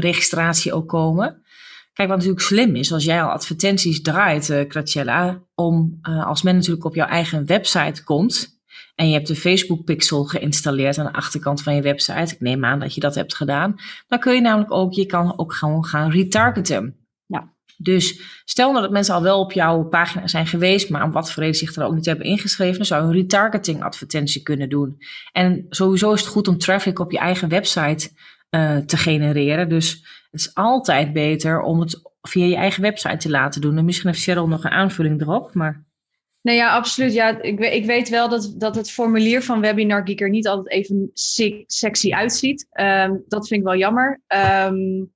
[0.00, 1.42] registratie ook komen.
[2.00, 6.84] Kijk, wat natuurlijk slim is, als jij al advertenties draait, uh, om als men natuurlijk
[6.84, 8.60] op jouw eigen website komt,
[8.94, 12.64] en je hebt de Facebook pixel geïnstalleerd aan de achterkant van je website, ik neem
[12.64, 13.74] aan dat je dat hebt gedaan,
[14.06, 16.96] dan kun je namelijk ook, je kan ook gewoon gaan retargeten.
[17.26, 17.52] Ja.
[17.76, 21.32] Dus stel nou dat mensen al wel op jouw pagina zijn geweest, maar om wat
[21.32, 24.68] voor reden zich er ook niet hebben ingeschreven, dan zou je een retargeting advertentie kunnen
[24.68, 24.96] doen.
[25.32, 28.10] En sowieso is het goed om traffic op je eigen website
[28.50, 29.68] uh, te genereren.
[29.68, 33.78] Dus het is altijd beter om het via je eigen website te laten doen.
[33.78, 35.88] En misschien heeft Cheryl nog een aanvulling erop, maar...
[36.42, 37.12] Nee, ja, absoluut.
[37.12, 40.70] Ja, ik, ik weet wel dat, dat het formulier van Webinar Geek er niet altijd
[40.70, 41.10] even
[41.66, 42.66] sexy uitziet.
[42.80, 44.20] Um, dat vind ik wel jammer.
[44.66, 45.12] Um,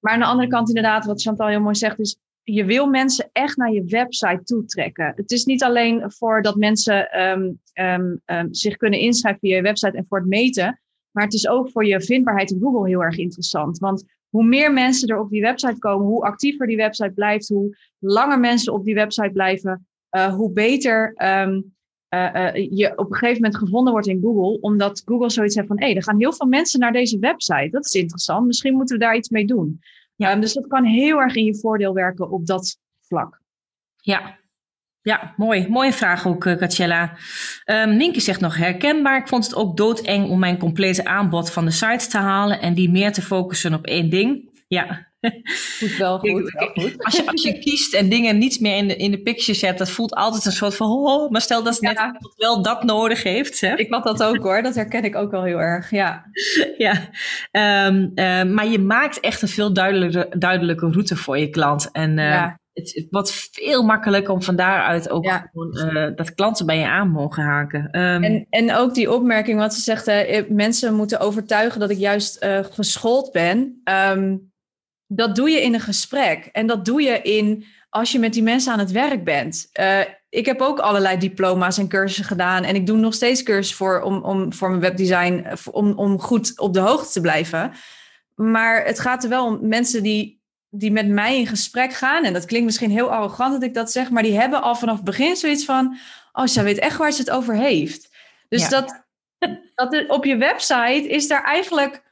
[0.00, 3.28] maar aan de andere kant inderdaad, wat Chantal heel mooi zegt, is je wil mensen
[3.32, 5.12] echt naar je website toetrekken.
[5.16, 10.06] Het is niet alleen voor dat mensen um, zich kunnen inschrijven via je website en
[10.08, 10.80] voor het meten.
[11.10, 13.78] Maar het is ook voor je vindbaarheid in Google heel erg interessant.
[13.78, 17.76] Want hoe meer mensen er op die website komen, hoe actiever die website blijft, hoe
[17.98, 21.74] langer mensen op die website blijven, uh, hoe beter um,
[22.14, 24.60] uh, uh, je op een gegeven moment gevonden wordt in Google.
[24.60, 27.68] Omdat Google zoiets heeft van, hé, hey, er gaan heel veel mensen naar deze website.
[27.70, 28.46] Dat is interessant.
[28.46, 29.80] Misschien moeten we daar iets mee doen.
[30.14, 30.34] Ja.
[30.34, 33.40] Um, dus dat kan heel erg in je voordeel werken op dat vlak.
[33.96, 34.38] Ja,
[35.06, 35.66] ja, mooi.
[35.68, 37.02] Mooie vraag ook, Katjella.
[37.64, 39.18] Um, ehm, zegt nog herkenbaar.
[39.18, 42.74] Ik vond het ook doodeng om mijn complete aanbod van de site te halen en
[42.74, 44.50] die meer te focussen op één ding.
[44.68, 45.06] Ja.
[45.78, 47.04] Goed, wel goed, wel goed.
[47.04, 49.78] Als je, als je kiest en dingen niet meer in de, in de picture zet,
[49.78, 52.00] dat voelt altijd een soort van, oh, maar stel dat ze net
[52.36, 53.60] wel dat nodig heeft.
[53.60, 53.76] Hè?
[53.76, 56.24] Ik had dat ook hoor, dat herken ik ook wel heel erg, ja.
[56.86, 56.92] ja,
[57.86, 61.88] um, uh, maar je maakt echt een veel duidelijke, duidelijke route voor je klant.
[61.92, 66.66] En uh, ja het, wordt veel makkelijker om van daaruit ook gewoon, uh, dat klanten
[66.66, 67.84] bij je aan mogen haken.
[68.00, 71.98] Um, en, en ook die opmerking wat ze zegt, uh, mensen moeten overtuigen dat ik
[71.98, 73.82] juist uh, geschoold ben.
[74.10, 74.52] Um,
[75.06, 76.48] dat doe je in een gesprek.
[76.52, 79.68] En dat doe je in als je met die mensen aan het werk bent.
[80.28, 82.64] ik heb ook allerlei diploma's en cursussen gedaan.
[82.64, 86.58] En ik doe nog steeds cursussen voor, om, om, voor mijn webdesign, om, om goed
[86.58, 87.72] op de hoogte te blijven.
[88.34, 90.35] Maar het gaat er wel om mensen die
[90.78, 93.90] die met mij in gesprek gaan, en dat klinkt misschien heel arrogant dat ik dat
[93.90, 95.96] zeg, maar die hebben al vanaf het begin zoiets van,
[96.32, 98.14] oh, zij weet echt waar ze het over heeft.
[98.48, 99.04] Dus dat,
[99.74, 102.02] dat op je website is daar eigenlijk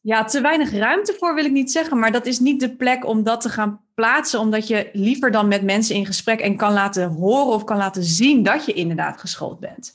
[0.00, 3.06] ja, te weinig ruimte voor, wil ik niet zeggen, maar dat is niet de plek
[3.06, 6.72] om dat te gaan plaatsen, omdat je liever dan met mensen in gesprek en kan
[6.72, 9.94] laten horen of kan laten zien dat je inderdaad geschoold bent.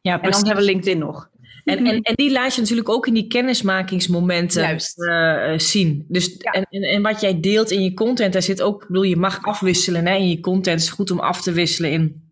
[0.00, 1.30] Ja, en dan hebben we LinkedIn nog.
[1.64, 6.04] En, en, en die laat je natuurlijk ook in die kennismakingsmomenten uh, zien.
[6.08, 9.02] Dus, en, en, en, wat jij deelt in je content, daar zit ook, ik bedoel,
[9.02, 10.80] je mag afwisselen hè, in je content.
[10.80, 12.22] Het is goed om af te wisselen in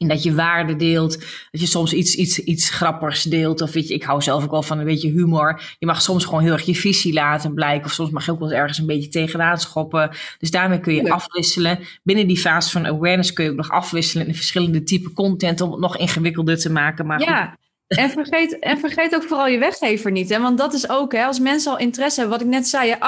[0.00, 1.18] in dat je waarde deelt.
[1.50, 3.60] Dat je soms iets, iets, iets grappigs deelt.
[3.60, 5.62] Of weet je, ik hou zelf ook wel van een beetje humor.
[5.78, 7.86] Je mag soms gewoon heel erg je visie laten blijken.
[7.86, 10.10] Of soms mag je ook wel ergens een beetje tegenaan schoppen.
[10.38, 11.78] Dus daarmee kun je afwisselen.
[12.02, 15.60] Binnen die fase van awareness kun je ook nog afwisselen in verschillende type content.
[15.60, 17.06] Om het nog ingewikkelder te maken.
[17.06, 17.58] Maar ja.
[17.96, 20.28] En vergeet, en vergeet ook vooral je weggever niet.
[20.28, 20.40] Hè?
[20.40, 22.98] Want dat is ook, hè, als mensen al interesse hebben, wat ik net zei, 98%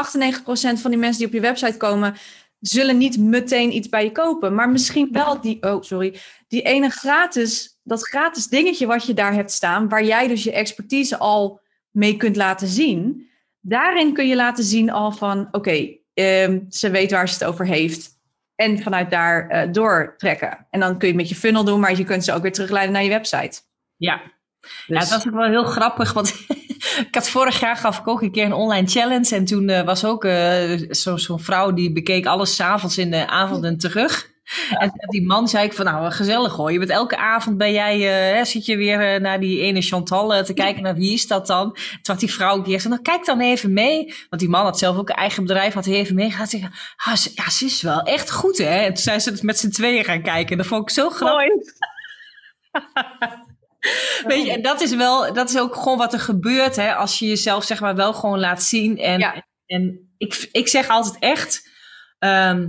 [0.81, 2.15] van die mensen die op je website komen,
[2.61, 4.55] zullen niet meteen iets bij je kopen.
[4.55, 6.19] Maar misschien wel die, oh sorry,
[6.49, 10.53] die ene gratis, dat gratis dingetje wat je daar hebt staan, waar jij dus je
[10.53, 11.61] expertise al
[11.91, 13.31] mee kunt laten zien.
[13.61, 17.67] Daarin kun je laten zien al van, oké, ehm, ze weet waar ze het over
[17.67, 18.11] heeft.
[18.55, 20.67] En vanuit daar uh, doortrekken.
[20.71, 22.93] En dan kun je met je funnel doen, maar je kunt ze ook weer terugleiden
[22.93, 23.61] naar je website.
[23.97, 24.21] Ja,
[24.87, 26.35] ja, het was ook wel heel grappig, want
[27.09, 29.35] ik had vorig jaar gaf ik ook een keer een online challenge.
[29.35, 33.27] En toen uh, was ook uh, zo'n zo vrouw die bekeek alles s'avonds in de
[33.27, 34.31] avonden terug.
[34.79, 36.73] En die man zei ik van nou gezellig hoor.
[36.73, 40.55] Je bent elke avond ben jij, uh, zit je weer naar die ene Chantal te
[40.55, 41.73] kijken naar wie is dat dan.
[41.73, 44.15] Toen had die vrouw die zei nou kijk dan even mee.
[44.29, 46.73] Want die man had zelf ook een eigen bedrijf, had hij even mee Gaat zeggen,
[46.97, 48.65] ah, ze, ja ze is wel echt goed hè.
[48.65, 50.57] En toen zijn ze met z'n tweeën gaan kijken.
[50.57, 51.53] Dat vond ik zo grappig.
[54.27, 57.19] Weet je, en dat is wel, dat is ook gewoon wat er gebeurt hè, als
[57.19, 58.99] je jezelf zeg maar wel gewoon laat zien.
[58.99, 61.69] En, en ik, ik zeg altijd echt,
[62.19, 62.69] ehm,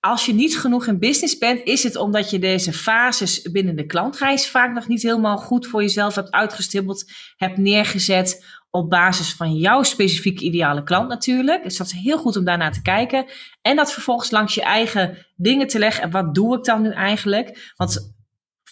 [0.00, 3.86] als je niet genoeg in business bent, is het omdat je deze fases binnen de
[3.86, 7.04] klantreis vaak nog niet helemaal goed voor jezelf hebt uitgestippeld,
[7.36, 11.62] hebt neergezet op basis van jouw specifieke ideale klant natuurlijk.
[11.62, 13.24] Dus dat is heel goed om daarnaar te kijken.
[13.62, 16.02] En dat vervolgens langs je eigen dingen te leggen.
[16.02, 17.72] En wat doe ik dan nu eigenlijk?
[17.76, 18.14] Want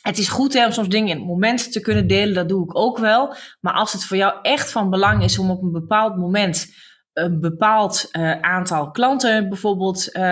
[0.02, 2.64] het is goed hè, om soms dingen in het moment te kunnen delen, dat doe
[2.64, 3.34] ik ook wel.
[3.60, 6.66] Maar als het voor jou echt van belang is om op een bepaald moment
[7.12, 10.22] een bepaald uh, aantal klanten bijvoorbeeld uh,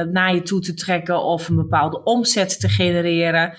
[0.00, 3.56] naar je toe te trekken of een bepaalde omzet te genereren,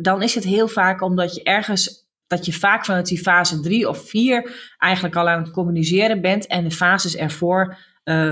[0.00, 3.88] dan is het heel vaak omdat je ergens, dat je vaak vanuit die fase drie
[3.88, 7.76] of vier eigenlijk al aan het communiceren bent en de fases ervoor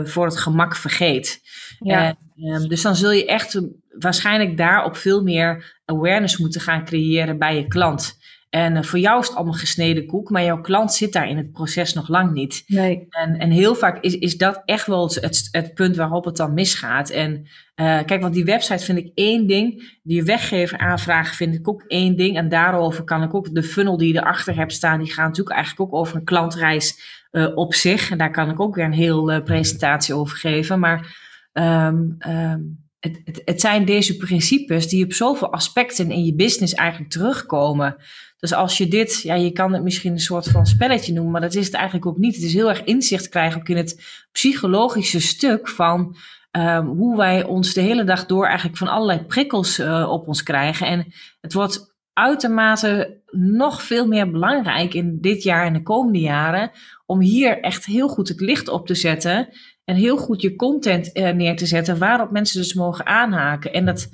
[0.05, 1.41] voor het gemak vergeet.
[1.79, 2.16] Ja.
[2.37, 3.61] Um, dus dan zul je echt
[3.99, 8.18] waarschijnlijk daarop veel meer awareness moeten gaan creëren bij je klant.
[8.51, 11.37] En uh, voor jou is het allemaal gesneden koek, maar jouw klant zit daar in
[11.37, 12.62] het proces nog lang niet.
[12.66, 13.07] Nee.
[13.11, 16.37] En, en heel vaak is, is dat echt wel het, het, het punt waarop het
[16.37, 17.11] dan misgaat.
[17.11, 19.99] En uh, kijk, want die website vind ik één ding.
[20.03, 22.37] Die weggever aanvragen vind ik ook één ding.
[22.37, 25.57] En daarover kan ik ook de funnel die je erachter hebt staan, die gaat natuurlijk
[25.57, 28.11] eigenlijk ook over een klantreis uh, op zich.
[28.11, 30.78] En daar kan ik ook weer een heel presentatie over geven.
[30.78, 36.35] Maar um, um, het, het, het, zijn deze principes die op zoveel aspecten in je
[36.35, 37.97] business eigenlijk terugkomen.
[38.39, 41.41] Dus als je dit, ja, je kan het misschien een soort van spelletje noemen, maar
[41.41, 42.35] dat is het eigenlijk ook niet.
[42.35, 46.16] Het is heel erg inzicht krijgen ook in het psychologische stuk van
[46.57, 50.43] um, hoe wij ons de hele dag door eigenlijk van allerlei prikkels uh, op ons
[50.43, 50.87] krijgen.
[50.87, 56.70] En het wordt uitermate nog veel meer belangrijk in dit jaar en de komende jaren
[57.11, 59.49] om hier echt heel goed het licht op te zetten
[59.85, 63.73] en heel goed je content uh, neer te zetten waarop mensen dus mogen aanhaken.
[63.73, 64.09] En dat,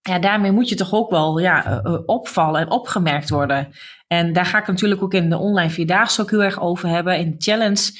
[0.00, 3.68] ja, daarmee moet je toch ook wel ja, uh, opvallen en opgemerkt worden.
[4.06, 7.18] En daar ga ik natuurlijk ook in de online vierdaagse ook heel erg over hebben.
[7.18, 7.90] In de challenge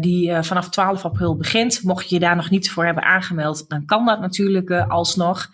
[0.00, 1.82] die vanaf 12 april begint.
[1.82, 5.48] Mocht je je daar nog niet voor hebben aangemeld, dan kan dat natuurlijk alsnog.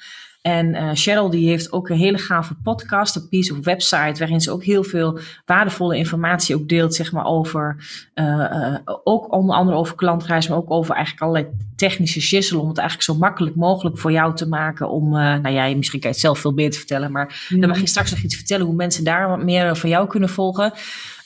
[0.46, 4.40] En uh, Cheryl die heeft ook een hele gave podcast, een piece of website, waarin
[4.40, 7.76] ze ook heel veel waardevolle informatie ook deelt, zeg maar, over,
[8.14, 12.68] uh, uh, ook onder andere over klantreis, maar ook over eigenlijk allerlei technische shizzle, om
[12.68, 16.16] het eigenlijk zo makkelijk mogelijk voor jou te maken om, nou ja, misschien kan je
[16.16, 19.04] het zelf veel beter vertellen, maar dan mag je straks nog iets vertellen hoe mensen
[19.04, 20.72] daar wat meer van jou kunnen volgen.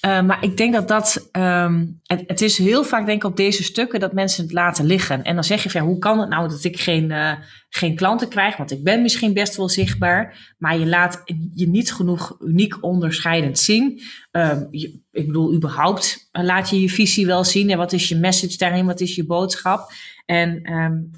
[0.07, 3.36] Uh, maar ik denk dat dat, um, het, het, is heel vaak denk ik op
[3.36, 5.22] deze stukken dat mensen het laten liggen.
[5.22, 7.32] En dan zeg je van, hoe kan het nou dat ik geen, uh,
[7.68, 8.57] geen klanten krijg?
[8.57, 11.22] Want ik ben misschien best wel zichtbaar, maar je laat
[11.55, 14.01] je niet genoeg uniek onderscheidend zien.
[14.30, 17.70] Um, je, ik bedoel, überhaupt uh, laat je je visie wel zien.
[17.70, 18.86] En wat is je message daarin?
[18.86, 19.92] Wat is je boodschap?
[20.26, 21.11] En um,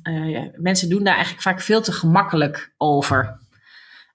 [0.57, 3.41] mensen doen daar eigenlijk vaak veel te gemakkelijk over.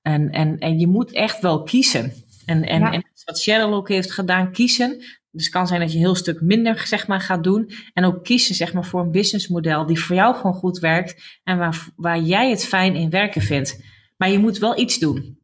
[0.01, 2.13] En, en, en je moet echt wel kiezen.
[2.45, 2.91] En, en, ja.
[2.91, 4.97] en wat Cheryl ook heeft gedaan, kiezen.
[5.31, 7.71] Dus het kan zijn dat je een heel stuk minder zeg maar, gaat doen.
[7.93, 11.39] En ook kiezen zeg maar, voor een businessmodel die voor jou gewoon goed werkt.
[11.43, 13.79] En waar, waar jij het fijn in werken vindt.
[14.17, 15.37] Maar je moet wel iets doen.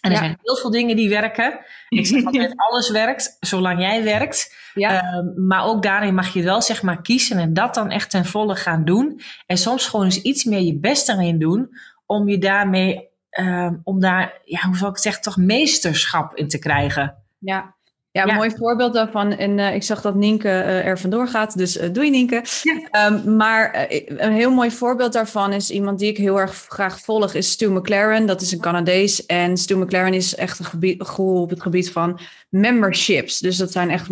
[0.00, 1.60] En er zijn heel veel dingen die werken.
[1.88, 4.56] Ik zeg altijd, alles werkt, zolang jij werkt.
[4.74, 5.02] Ja.
[5.02, 8.24] Ehm, maar ook daarin mag je wel zeg maar kiezen en dat dan echt ten
[8.24, 9.20] volle gaan doen.
[9.46, 11.70] En soms gewoon eens iets meer je best erin doen
[12.06, 13.08] om je daarmee,
[13.40, 17.14] um, om daar, ja, hoe zal ik het zeggen, toch meesterschap in te krijgen.
[17.38, 17.74] Ja,
[18.10, 19.32] ja, een mooi voorbeeld daarvan.
[19.32, 22.44] En uh, ik zag dat Nienke uh, er vandoor gaat, dus uh, doei Nienke.
[22.62, 23.06] Ja.
[23.06, 27.34] Um, maar een heel mooi voorbeeld daarvan is iemand die ik heel erg graag volg,
[27.34, 28.26] is Stu McLaren.
[28.26, 29.26] Dat is een Canadees.
[29.26, 33.38] En Stu McLaren is echt een gebied, goal op het gebied van memberships.
[33.38, 34.08] Dus dat zijn echt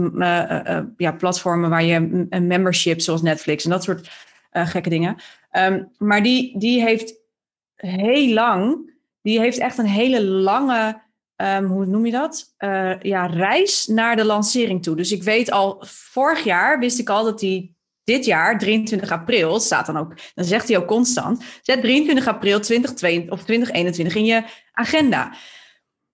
[0.96, 4.10] ja, platformen waar je een membership, zoals Netflix en dat soort
[4.52, 5.16] gekke dingen.
[5.52, 7.14] Um, maar die, die heeft
[7.76, 8.90] heel lang,
[9.22, 11.00] die heeft echt een hele lange
[11.36, 12.54] um, hoe noem je dat?
[12.58, 14.96] Uh, ja, reis naar de lancering toe.
[14.96, 19.60] Dus ik weet al, vorig jaar wist ik al dat hij dit jaar, 23 april,
[19.60, 24.24] staat dan ook, dan zegt hij ook constant, zet 23 april 2022 of 2021 in
[24.24, 25.34] je agenda.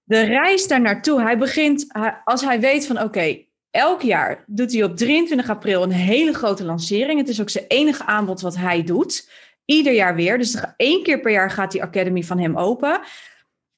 [0.02, 1.86] De reis daar naartoe, hij begint,
[2.24, 6.64] als hij weet van oké, elk jaar doet hij op 23 april een hele grote
[6.64, 7.18] lancering.
[7.18, 9.30] Het is ook zijn enige aanbod wat hij doet.
[9.66, 10.38] Ieder jaar weer.
[10.38, 13.00] Dus één keer per jaar gaat die academy van hem open.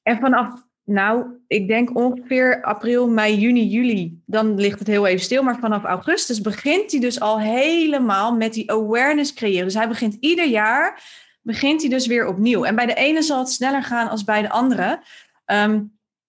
[0.01, 4.21] En vanaf nou, ik denk ongeveer april, mei, juni, juli.
[4.25, 5.43] Dan ligt het heel even stil.
[5.43, 9.65] Maar vanaf augustus begint hij dus al helemaal met die awareness creëren.
[9.65, 11.03] Dus hij begint ieder jaar,
[11.41, 12.63] begint hij dus weer opnieuw.
[12.63, 15.01] En bij de ene zal het sneller gaan als bij de andere.
[15.45, 15.83] Ehm,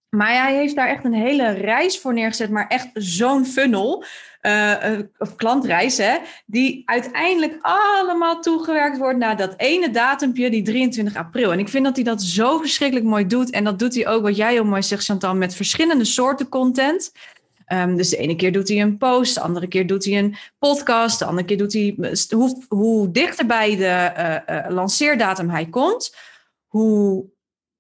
[0.09, 2.51] maar hij heeft daar echt een hele reis voor neergezet.
[2.51, 4.05] Maar echt zo'n funnel
[4.43, 6.17] uh, of klantreis, hè,
[6.47, 11.53] die uiteindelijk allemaal toegewerkt wordt naar dat ene datumpje, die 23 april.
[11.53, 13.51] En ik vind dat hij dat zo verschrikkelijk mooi doet.
[13.51, 17.13] En dat doet hij ook, wat jij heel mooi zegt, Chantal, met verschillende soorten content.
[17.73, 20.37] Um, dus de ene keer doet hij een post, de andere keer doet hij een
[20.59, 22.15] podcast, de andere keer doet hij.
[22.31, 24.13] Hoe, hoe dichter bij de
[24.49, 26.17] uh, uh, lanceerdatum hij komt,
[26.67, 27.25] hoe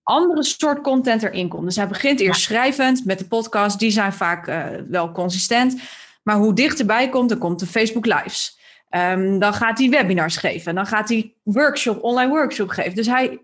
[0.02, 1.64] andere soort content erin komt.
[1.64, 5.80] Dus hij begint eerst schrijvend met de podcast, die zijn vaak uh, wel consistent.
[6.23, 8.59] Maar hoe dichterbij komt, dan komt de Facebook Lives.
[8.91, 10.75] Um, dan gaat hij webinars geven.
[10.75, 12.95] Dan gaat hij workshop, online workshop geven.
[12.95, 13.41] Dus hij,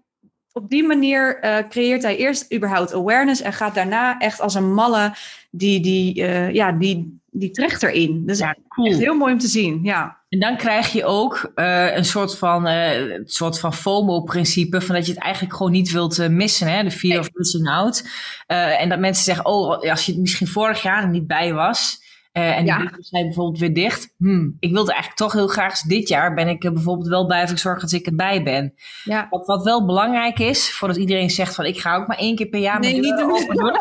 [0.52, 4.72] op die manier uh, creëert hij eerst überhaupt awareness en gaat daarna echt als een
[4.72, 5.12] malle
[5.50, 8.22] die, die, uh, ja, die, die trekt erin.
[8.26, 8.86] Dus ja, cool.
[8.86, 9.80] echt heel mooi om te zien.
[9.82, 10.24] Ja.
[10.28, 15.06] En dan krijg je ook uh, een soort van, uh, soort van FOMO-principe, van dat
[15.06, 16.82] je het eigenlijk gewoon niet wilt missen, hè?
[16.82, 18.08] de fear of missing out.
[18.46, 22.04] en dat mensen zeggen, oh, als je het misschien vorig jaar er niet bij was,
[22.36, 22.90] uh, en die ja.
[22.98, 24.14] zijn bijvoorbeeld weer dicht.
[24.16, 27.42] Hmm, ik wilde eigenlijk toch heel graag dit jaar ben ik er bijvoorbeeld wel bij
[27.42, 28.74] of ik zorg dat ik erbij ben.
[29.04, 29.26] Ja.
[29.30, 32.46] Wat, wat wel belangrijk is, voordat iedereen zegt van ik ga ook maar één keer
[32.46, 33.76] per jaar nee, open doen.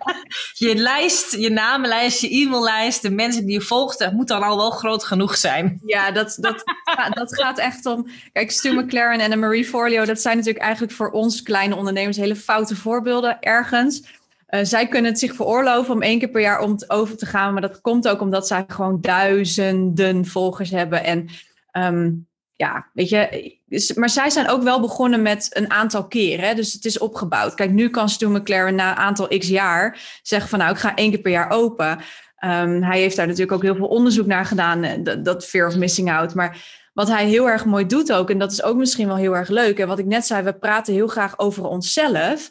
[0.68, 4.56] je lijst, je namenlijst, je e-maillijst, de mensen die je volgt, dat moet dan al
[4.56, 5.80] wel groot genoeg zijn.
[5.86, 6.64] Ja, dat, dat,
[7.10, 8.06] dat gaat echt om.
[8.32, 12.36] Kijk, Stu McLaren en Marie Forleo, dat zijn natuurlijk eigenlijk voor ons kleine ondernemers hele
[12.36, 14.02] foute voorbeelden ergens.
[14.48, 17.52] Uh, zij kunnen het zich veroorloven om één keer per jaar om over te gaan.
[17.52, 21.04] Maar dat komt ook omdat zij gewoon duizenden volgers hebben.
[21.04, 21.28] En
[21.72, 22.26] um,
[22.56, 23.54] ja, weet je.
[23.94, 26.56] Maar zij zijn ook wel begonnen met een aantal keren.
[26.56, 27.54] Dus het is opgebouwd.
[27.54, 30.94] Kijk, nu kan Stu McLaren na een aantal x jaar zeggen van nou, ik ga
[30.94, 31.98] één keer per jaar open.
[32.44, 34.82] Um, hij heeft daar natuurlijk ook heel veel onderzoek naar gedaan.
[34.82, 36.34] Eh, dat, dat fear of missing out.
[36.34, 39.36] Maar wat hij heel erg mooi doet ook, en dat is ook misschien wel heel
[39.36, 39.78] erg leuk.
[39.78, 42.50] En wat ik net zei, we praten heel graag over onszelf.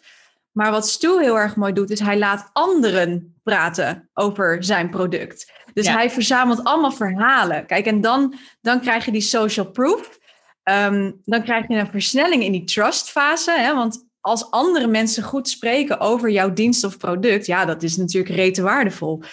[0.56, 5.52] Maar wat Stu heel erg mooi doet, is hij laat anderen praten over zijn product.
[5.74, 7.66] Dus hij verzamelt allemaal verhalen.
[7.66, 10.20] Kijk, en dan, dan krijg je die social proof.
[10.64, 13.52] Um, dan krijg je een versnelling in die trust fase.
[13.52, 13.74] Hè?
[13.74, 18.36] Want als andere mensen goed spreken over jouw dienst of product, ja, dat is natuurlijk
[18.36, 19.24] rete waardevol.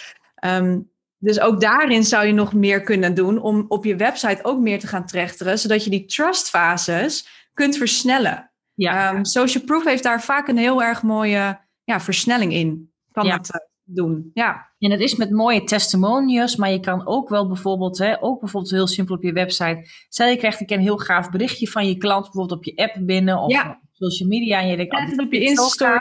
[0.45, 4.59] Um, dus ook daarin zou je nog meer kunnen doen om op je website ook
[4.59, 8.52] meer te gaan trechteren, zodat je die trust fases kunt versnellen.
[8.75, 9.15] Ja.
[9.15, 12.91] Um, social proof heeft daar vaak een heel erg mooie ja, versnelling in.
[13.11, 13.37] Kan ja.
[13.37, 14.31] het uh, doen.
[14.33, 14.71] Ja.
[14.79, 18.73] En dat is met mooie testimonials, maar je kan ook wel bijvoorbeeld, hè, ook bijvoorbeeld
[18.73, 19.89] heel simpel op je website.
[20.09, 23.37] Stel je krijgt een heel gaaf berichtje van je klant, bijvoorbeeld op je app binnen
[23.37, 24.59] of op social media.
[24.59, 25.99] En je denkt, oh, op je Insta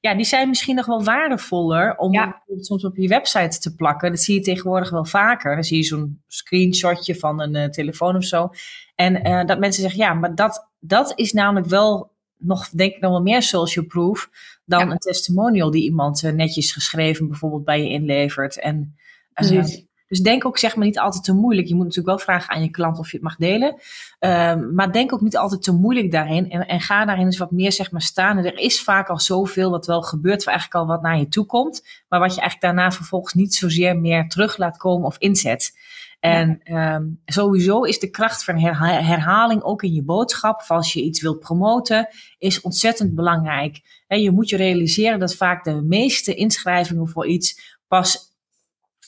[0.00, 2.42] ja, die zijn misschien nog wel waardevoller om ja.
[2.56, 4.10] soms op je website te plakken.
[4.10, 5.54] Dat zie je tegenwoordig wel vaker.
[5.54, 8.50] Dan zie je zo'n screenshotje van een uh, telefoon of zo.
[8.94, 13.00] En uh, dat mensen zeggen, ja, maar dat, dat is namelijk wel nog, denk ik,
[13.00, 14.30] nog wel meer social proof
[14.64, 14.90] dan ja.
[14.90, 18.60] een testimonial die iemand uh, netjes geschreven bijvoorbeeld bij je inlevert.
[18.60, 18.96] En
[20.08, 21.68] Dus denk ook zeg maar niet altijd te moeilijk.
[21.68, 23.74] Je moet natuurlijk wel vragen aan je klant of je het mag delen.
[24.20, 26.50] Um, maar denk ook niet altijd te moeilijk daarin.
[26.50, 28.38] En, en ga daarin eens wat meer zeg maar staan.
[28.38, 31.28] En er is vaak al zoveel wat wel gebeurt, waar eigenlijk al wat naar je
[31.28, 31.86] toe komt.
[32.08, 35.72] Maar wat je eigenlijk daarna vervolgens niet zozeer meer terug laat komen of inzet.
[36.20, 41.22] En um, sowieso is de kracht van herhaling ook in je boodschap, als je iets
[41.22, 42.08] wilt promoten,
[42.38, 43.80] is ontzettend belangrijk.
[44.06, 48.36] En je moet je realiseren dat vaak de meeste inschrijvingen voor iets pas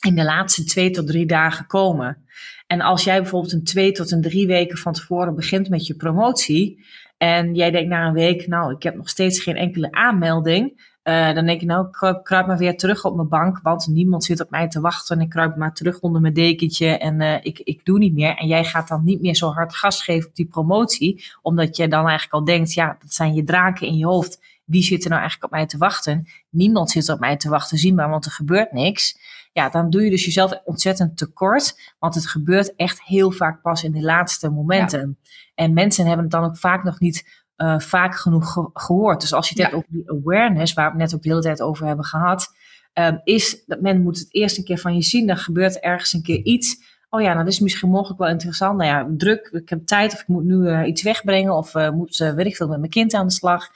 [0.07, 2.25] in de laatste twee tot drie dagen komen.
[2.67, 5.95] En als jij bijvoorbeeld een twee tot een drie weken van tevoren begint met je
[5.95, 6.85] promotie,
[7.17, 11.33] en jij denkt na een week, nou, ik heb nog steeds geen enkele aanmelding, uh,
[11.33, 14.41] dan denk je, nou, ik kruip maar weer terug op mijn bank, want niemand zit
[14.41, 15.15] op mij te wachten.
[15.17, 18.35] En ik kruip maar terug onder mijn dekentje en uh, ik, ik doe niet meer.
[18.35, 21.87] En jij gaat dan niet meer zo hard gas geven op die promotie, omdat je
[21.87, 24.39] dan eigenlijk al denkt, ja, dat zijn je draken in je hoofd.
[24.65, 26.27] Wie zit er nou eigenlijk op mij te wachten?
[26.49, 29.19] Niemand zit op mij te wachten, zie maar, want er gebeurt niks.
[29.53, 33.83] Ja, dan doe je dus jezelf ontzettend tekort, want het gebeurt echt heel vaak pas
[33.83, 35.17] in de laatste momenten.
[35.55, 39.21] En mensen hebben het dan ook vaak nog niet uh, vaak genoeg gehoord.
[39.21, 41.61] Dus als je het hebt over die awareness, waar we net ook de hele tijd
[41.61, 42.47] over hebben gehad,
[42.93, 45.27] um, is dat men moet het eerst een keer van je zien.
[45.27, 46.89] Dan gebeurt ergens een keer iets.
[47.09, 48.77] Oh ja, nou, dat is misschien mogelijk wel interessant.
[48.77, 51.89] Nou ja, druk, ik heb tijd of ik moet nu uh, iets wegbrengen of uh,
[51.89, 53.67] moet, weet ik veel, met mijn kind aan de slag.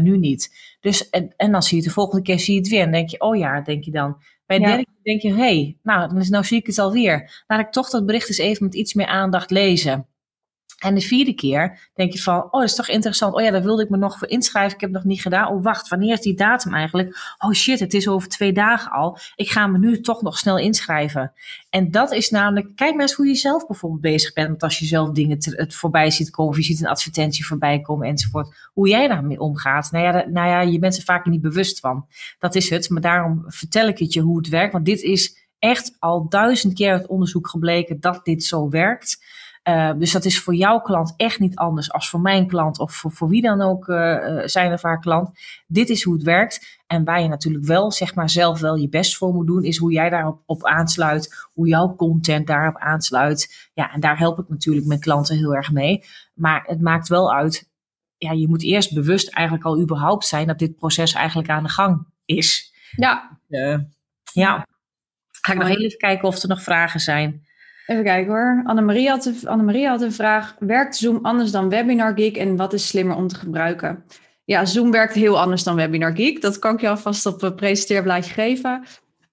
[0.00, 0.76] nu niet.
[0.80, 2.92] Dus, en, en dan zie je het de volgende keer zie je het weer en
[2.92, 4.16] denk je, oh ja, denk je dan.
[4.46, 6.78] Bij de derde keer denk je, hé, hey, nou, dan is, nou zie ik het
[6.78, 7.44] alweer.
[7.46, 10.06] Laat ik toch dat bericht eens even met iets meer aandacht lezen.
[10.80, 13.34] En de vierde keer denk je van, oh, dat is toch interessant.
[13.34, 14.74] Oh ja, daar wilde ik me nog voor inschrijven.
[14.74, 15.48] Ik heb het nog niet gedaan.
[15.48, 17.36] Oh, wacht, wanneer is die datum eigenlijk?
[17.38, 19.18] Oh shit, het is over twee dagen al.
[19.36, 21.32] Ik ga me nu toch nog snel inschrijven.
[21.70, 24.48] En dat is namelijk, kijk maar eens hoe je zelf bijvoorbeeld bezig bent.
[24.48, 27.80] Want als je zelf dingen het voorbij ziet komen, of je ziet een advertentie voorbij
[27.80, 28.70] komen enzovoort.
[28.72, 29.90] Hoe jij daarmee omgaat.
[29.90, 32.06] Nou ja, nou ja, je bent er vaak niet bewust van.
[32.38, 32.90] Dat is het.
[32.90, 34.72] Maar daarom vertel ik het je hoe het werkt.
[34.72, 39.18] Want dit is echt al duizend keer uit onderzoek gebleken dat dit zo werkt.
[39.70, 42.94] Uh, dus dat is voor jouw klant echt niet anders als voor mijn klant of
[42.94, 45.30] voor, voor wie dan ook uh, zijn of haar klant.
[45.66, 46.80] Dit is hoe het werkt.
[46.86, 49.76] En waar je natuurlijk wel, zeg maar, zelf wel je best voor moet doen, is
[49.76, 53.70] hoe jij daarop op aansluit, hoe jouw content daarop aansluit.
[53.74, 56.04] Ja, en daar help ik natuurlijk mijn klanten heel erg mee.
[56.34, 57.70] Maar het maakt wel uit,
[58.16, 61.68] ja, je moet eerst bewust eigenlijk al überhaupt zijn dat dit proces eigenlijk aan de
[61.68, 62.74] gang is.
[62.96, 63.38] Ja.
[63.48, 63.78] Uh,
[64.32, 64.66] ja.
[65.40, 67.48] Ga ik nog heel even kijken of er nog vragen zijn.
[67.90, 68.62] Even kijken hoor.
[68.64, 70.56] Annemarie had, Annemarie had een vraag.
[70.58, 74.04] Werkt Zoom anders dan Webinar Geek en wat is slimmer om te gebruiken?
[74.44, 76.40] Ja, Zoom werkt heel anders dan Webinar Geek.
[76.40, 78.84] Dat kan ik je alvast op een presenteerblaadje geven.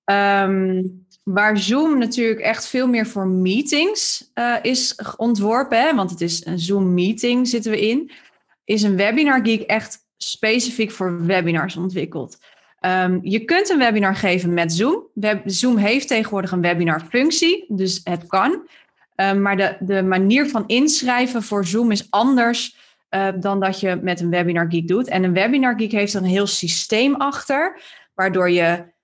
[0.05, 6.21] Um, waar Zoom natuurlijk echt veel meer voor meetings uh, is ontworpen, hè, want het
[6.21, 8.11] is een Zoom meeting zitten we in,
[8.63, 12.37] is een Webinar Geek echt specifiek voor webinars ontwikkeld.
[12.81, 15.07] Um, je kunt een webinar geven met Zoom.
[15.45, 18.67] Zoom heeft tegenwoordig een webinar-functie, dus het kan.
[19.15, 22.77] Um, maar de, de manier van inschrijven voor Zoom is anders
[23.09, 25.07] uh, dan dat je met een Webinar Geek doet.
[25.07, 27.81] En een Webinar Geek heeft een heel systeem achter,
[28.13, 28.95] waardoor je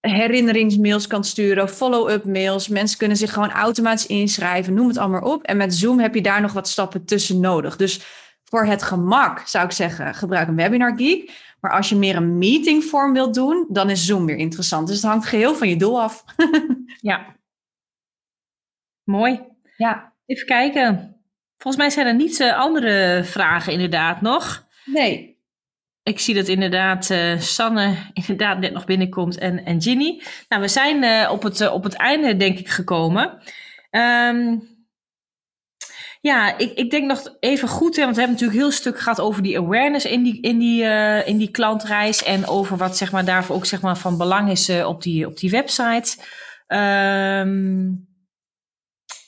[0.00, 2.68] herinneringsmails kan sturen, follow-up mails.
[2.68, 5.42] Mensen kunnen zich gewoon automatisch inschrijven, noem het allemaal op.
[5.42, 7.76] En met Zoom heb je daar nog wat stappen tussen nodig.
[7.76, 8.00] Dus
[8.44, 11.46] voor het gemak zou ik zeggen, gebruik een Webinar Geek.
[11.60, 14.86] Maar als je meer een meetingvorm wilt doen, dan is Zoom weer interessant.
[14.86, 16.24] Dus het hangt geheel van je doel af.
[17.00, 17.36] ja.
[19.04, 19.40] Mooi.
[19.76, 20.12] Ja.
[20.26, 21.16] Even kijken.
[21.56, 24.66] Volgens mij zijn er niet uh, andere vragen inderdaad nog.
[24.84, 25.36] Nee.
[26.02, 30.22] Ik zie dat inderdaad uh, Sanne inderdaad net nog binnenkomt en, en Ginny.
[30.48, 33.42] Nou, we zijn uh, op, het, op het einde denk ik gekomen.
[33.90, 34.77] Um,
[36.20, 39.20] ja, ik, ik denk nog even goed, hè, want we hebben natuurlijk heel stuk gehad
[39.20, 42.24] over die awareness in die, in die, uh, in die klantreis.
[42.24, 45.26] En over wat zeg maar, daarvoor ook zeg maar, van belang is uh, op, die,
[45.26, 46.16] op die website.
[46.66, 48.06] Um,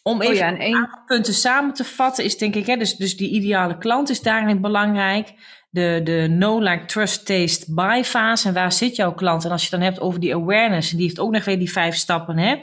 [0.03, 1.03] om oh, even ja, één...
[1.07, 4.61] punten samen te vatten is denk ik, hè, dus, dus die ideale klant is daarin
[4.61, 5.33] belangrijk.
[5.71, 8.49] De, de no like trust taste buy fase.
[8.49, 9.45] En waar zit jouw klant?
[9.45, 11.73] En als je dan hebt over die awareness, en die heeft ook nog weer die
[11.73, 12.57] vijf stappen, hè?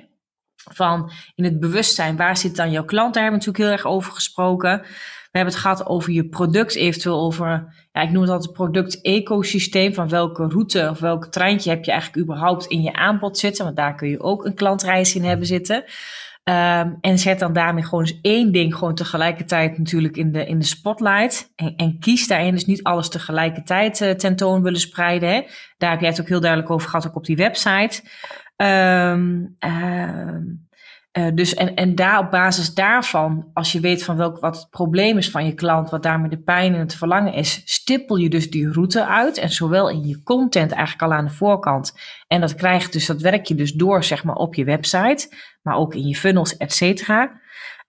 [0.74, 3.13] Van in het bewustzijn, waar zit dan jouw klant?
[3.13, 4.82] Daar hebben we natuurlijk heel erg over gesproken.
[5.32, 9.93] We hebben het gehad over je product, eventueel over, ja, ik noem het altijd product-ecosysteem,
[9.93, 13.78] van welke route of welk treintje heb je eigenlijk überhaupt in je aanbod zitten, want
[13.78, 15.84] daar kun je ook een klantreis in hebben zitten.
[16.49, 20.59] Um, en zet dan daarmee gewoon eens één ding gewoon tegelijkertijd natuurlijk in de, in
[20.59, 21.51] de spotlight.
[21.55, 25.30] En, en kies daarin dus niet alles tegelijkertijd uh, tentoon willen spreiden.
[25.30, 25.41] Hè.
[25.78, 28.01] Daar heb jij het ook heel duidelijk over gehad, ook op die website.
[28.58, 29.58] Um,
[31.18, 34.70] Uh, dus en, en daar op basis daarvan, als je weet van welk wat het
[34.70, 38.30] probleem is van je klant, wat daarmee de pijn en het verlangen is, stippel je
[38.30, 39.38] dus die route uit.
[39.38, 41.93] En zowel in je content eigenlijk al aan de voorkant.
[42.28, 45.76] En dat krijgt dus, dat werk je dus door, zeg maar, op je website, maar
[45.76, 47.41] ook in je funnels, et cetera.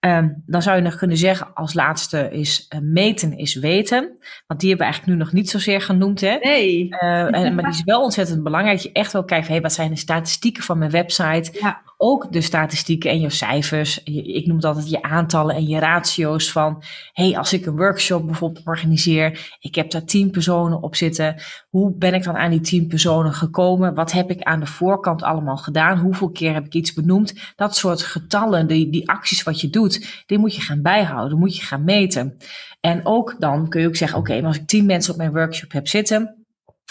[0.05, 4.17] Um, dan zou je nog kunnen zeggen, als laatste is uh, meten is weten.
[4.47, 6.21] Want die hebben we eigenlijk nu nog niet zozeer genoemd.
[6.21, 6.35] Hè?
[6.35, 6.87] Nee.
[6.89, 8.75] Uh, en, maar die is wel ontzettend belangrijk.
[8.75, 11.51] Dat je echt wel kijkt, hey, wat zijn de statistieken van mijn website?
[11.59, 14.03] Ja ook de statistieken en je cijfers.
[14.03, 16.83] Ik noem het altijd je aantallen en je ratio's van,
[17.13, 21.35] hey, als ik een workshop bijvoorbeeld organiseer, ik heb daar tien personen op zitten.
[21.69, 23.93] Hoe ben ik dan aan die tien personen gekomen?
[23.93, 25.99] Wat heb ik aan de voorkant allemaal gedaan?
[25.99, 27.53] Hoeveel keer heb ik iets benoemd?
[27.55, 31.55] Dat soort getallen, die, die acties wat je doet, die moet je gaan bijhouden, moet
[31.55, 32.37] je gaan meten.
[32.79, 35.33] En ook dan kun je ook zeggen, oké, okay, als ik tien mensen op mijn
[35.33, 36.38] workshop heb zitten,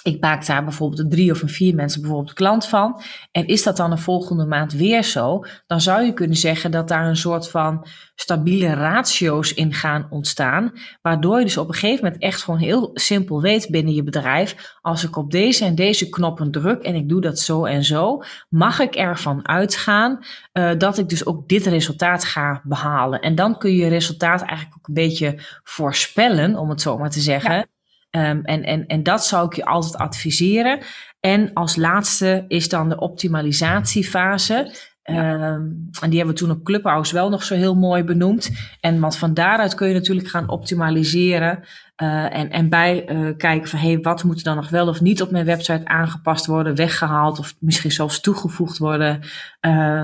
[0.03, 3.01] ik maak daar bijvoorbeeld drie of een vier mensen bijvoorbeeld klant van.
[3.31, 5.45] En is dat dan de volgende maand weer zo?
[5.67, 10.73] Dan zou je kunnen zeggen dat daar een soort van stabiele ratio's in gaan ontstaan.
[11.03, 14.77] Waardoor je dus op een gegeven moment echt gewoon heel simpel weet binnen je bedrijf.
[14.81, 18.23] Als ik op deze en deze knoppen druk en ik doe dat zo en zo.
[18.49, 20.19] Mag ik ervan uitgaan
[20.53, 23.21] uh, dat ik dus ook dit resultaat ga behalen.
[23.21, 27.11] En dan kun je je resultaat eigenlijk ook een beetje voorspellen, om het zo maar
[27.11, 27.69] te zeggen.
[28.11, 30.81] Um, en, en, en dat zou ik je altijd adviseren.
[31.21, 34.75] En als laatste is dan de optimalisatiefase.
[35.13, 35.53] Ja.
[35.53, 38.51] Um, en die hebben we toen op Clubhouse wel nog zo heel mooi benoemd.
[38.81, 41.65] En want van daaruit kun je natuurlijk gaan optimaliseren.
[42.03, 45.01] Uh, en, en bij uh, kijken van hey, wat moet er dan nog wel of
[45.01, 49.21] niet op mijn website aangepast worden, weggehaald of misschien zelfs toegevoegd worden.
[49.67, 50.03] Uh,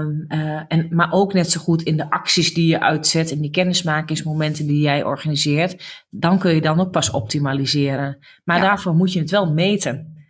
[0.68, 4.66] en, maar ook net zo goed in de acties die je uitzet, in die kennismakingsmomenten
[4.66, 6.04] die jij organiseert.
[6.10, 8.18] Dan kun je dan ook pas optimaliseren.
[8.44, 8.62] Maar ja.
[8.62, 10.26] daarvoor moet je het wel meten.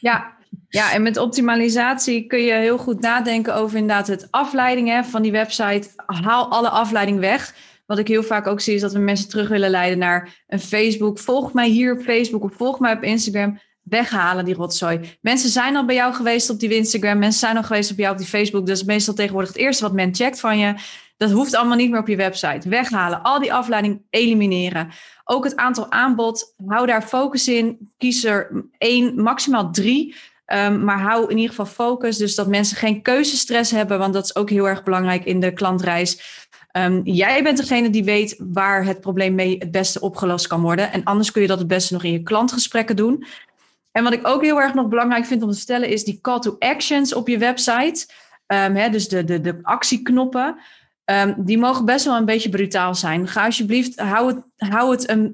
[0.00, 0.37] Ja,
[0.68, 5.22] ja, en met optimalisatie kun je heel goed nadenken over inderdaad het afleiding hè, van
[5.22, 5.88] die website.
[6.06, 7.54] Haal alle afleiding weg.
[7.86, 10.60] Wat ik heel vaak ook zie is dat we mensen terug willen leiden naar een
[10.60, 11.18] Facebook.
[11.18, 13.60] Volg mij hier op Facebook of volg mij op Instagram.
[13.82, 15.00] Weghalen die rotzooi.
[15.20, 17.18] Mensen zijn al bij jou geweest op die Instagram.
[17.18, 18.66] Mensen zijn al geweest op jou op die Facebook.
[18.66, 20.74] Dat is meestal tegenwoordig het eerste wat men checkt van je.
[21.16, 22.68] Dat hoeft allemaal niet meer op je website.
[22.68, 23.22] Weghalen.
[23.22, 24.88] Al die afleiding elimineren.
[25.24, 26.54] Ook het aantal aanbod.
[26.66, 27.92] Hou daar focus in.
[27.98, 30.14] Kies er één, maximaal drie.
[30.54, 32.16] Um, maar hou in ieder geval focus.
[32.16, 33.98] Dus dat mensen geen keuzestress hebben.
[33.98, 36.20] Want dat is ook heel erg belangrijk in de klantreis.
[36.72, 40.92] Um, jij bent degene die weet waar het probleem mee het beste opgelost kan worden.
[40.92, 43.24] En anders kun je dat het beste nog in je klantgesprekken doen.
[43.92, 46.38] En wat ik ook heel erg nog belangrijk vind om te stellen, is die call
[46.38, 48.06] to actions op je website.
[48.46, 50.56] Um, hè, dus de, de, de actieknoppen.
[51.36, 53.28] Die mogen best wel een beetje brutaal zijn.
[53.28, 55.32] Ga alsjeblieft, hou het, hou het een.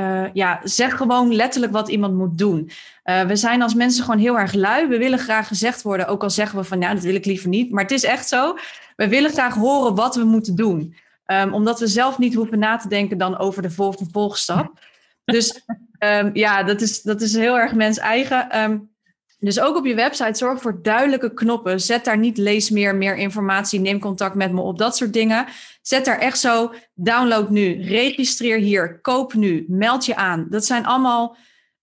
[0.00, 2.70] Uh, ja, zeg gewoon letterlijk wat iemand moet doen.
[3.10, 4.86] Uh, we zijn als mensen gewoon heel erg lui.
[4.86, 7.48] We willen graag gezegd worden, ook al zeggen we van ja, dat wil ik liever
[7.48, 7.70] niet.
[7.70, 8.56] Maar het is echt zo.
[8.96, 10.96] We willen graag horen wat we moeten doen.
[11.26, 14.72] Um, omdat we zelf niet hoeven na te denken dan over de vervolgstap.
[15.24, 15.64] Dus
[15.98, 18.62] um, ja, dat is, dat is heel erg mens eigen.
[18.62, 18.90] Um,
[19.38, 21.80] dus ook op je website zorg voor duidelijke knoppen.
[21.80, 25.46] Zet daar niet lees meer, meer informatie, neem contact met me op, dat soort dingen.
[25.82, 30.46] Zet daar echt zo, download nu, registreer hier, koop nu, meld je aan.
[30.50, 31.36] Dat zijn allemaal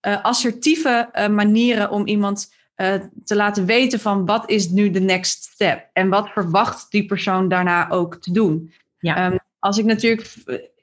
[0.06, 2.94] uh, assertieve uh, manieren om iemand uh,
[3.24, 7.48] te laten weten van wat is nu de next step en wat verwacht die persoon
[7.48, 8.72] daarna ook te doen.
[8.98, 9.26] Ja.
[9.26, 10.34] Um, als ik natuurlijk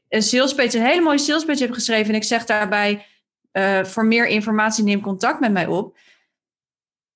[0.10, 3.06] een salespage, een hele mooie salespage heb geschreven en ik zeg daarbij
[3.84, 5.98] voor meer informatie neem contact met mij op.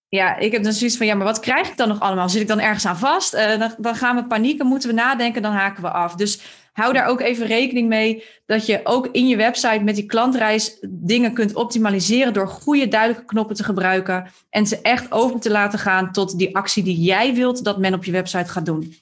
[0.10, 2.30] Ja, ik heb dan zoiets van, ja, maar wat krijg ik dan nog allemaal?
[2.30, 3.34] Zit ik dan ergens aan vast?
[3.34, 6.16] Uh, dan, dan gaan we panieken, moeten we nadenken, dan haken we af.
[6.16, 6.42] Dus
[6.74, 10.78] hou daar ook even rekening mee dat je ook in je website met die klantreis
[10.88, 15.80] dingen kunt optimaliseren door goede, duidelijke knoppen te gebruiken en ze echt over te laten
[15.80, 18.96] gaan tot die actie die jij wilt dat men op je website gaat doen.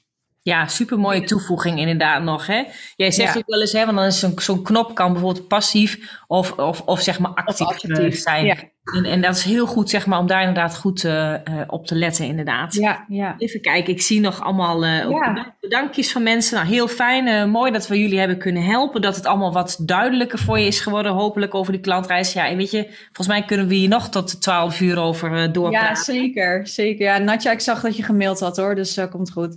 [0.44, 2.46] Ja, super mooie toevoeging inderdaad nog.
[2.46, 2.62] Hè?
[2.96, 3.38] Jij zegt ja.
[3.38, 6.80] ook wel eens, hè, want dan is zo'n zo'n knop kan bijvoorbeeld passief of, of,
[6.80, 8.18] of zeg maar actief, actief.
[8.18, 8.44] zijn.
[8.44, 8.56] Ja.
[8.84, 11.36] En, en, dat is heel goed, zeg maar, om daar inderdaad goed uh, uh,
[11.66, 12.74] op te letten, inderdaad.
[12.74, 13.34] Ja, ja.
[13.38, 15.54] Even kijken, ik zie nog allemaal uh, ja.
[15.60, 16.56] bedankjes van mensen.
[16.56, 19.02] Nou, heel fijn, mooi dat we jullie hebben kunnen helpen.
[19.02, 22.32] Dat het allemaal wat duidelijker voor je is geworden, hopelijk over die klantreis.
[22.32, 25.88] Ja, en weet je, volgens mij kunnen we hier nog tot 12 uur over doorpraten.
[25.88, 27.04] Ja, zeker, zeker.
[27.04, 29.56] Ja, Natja, ik zag dat je gemaild had hoor, dus dat komt goed.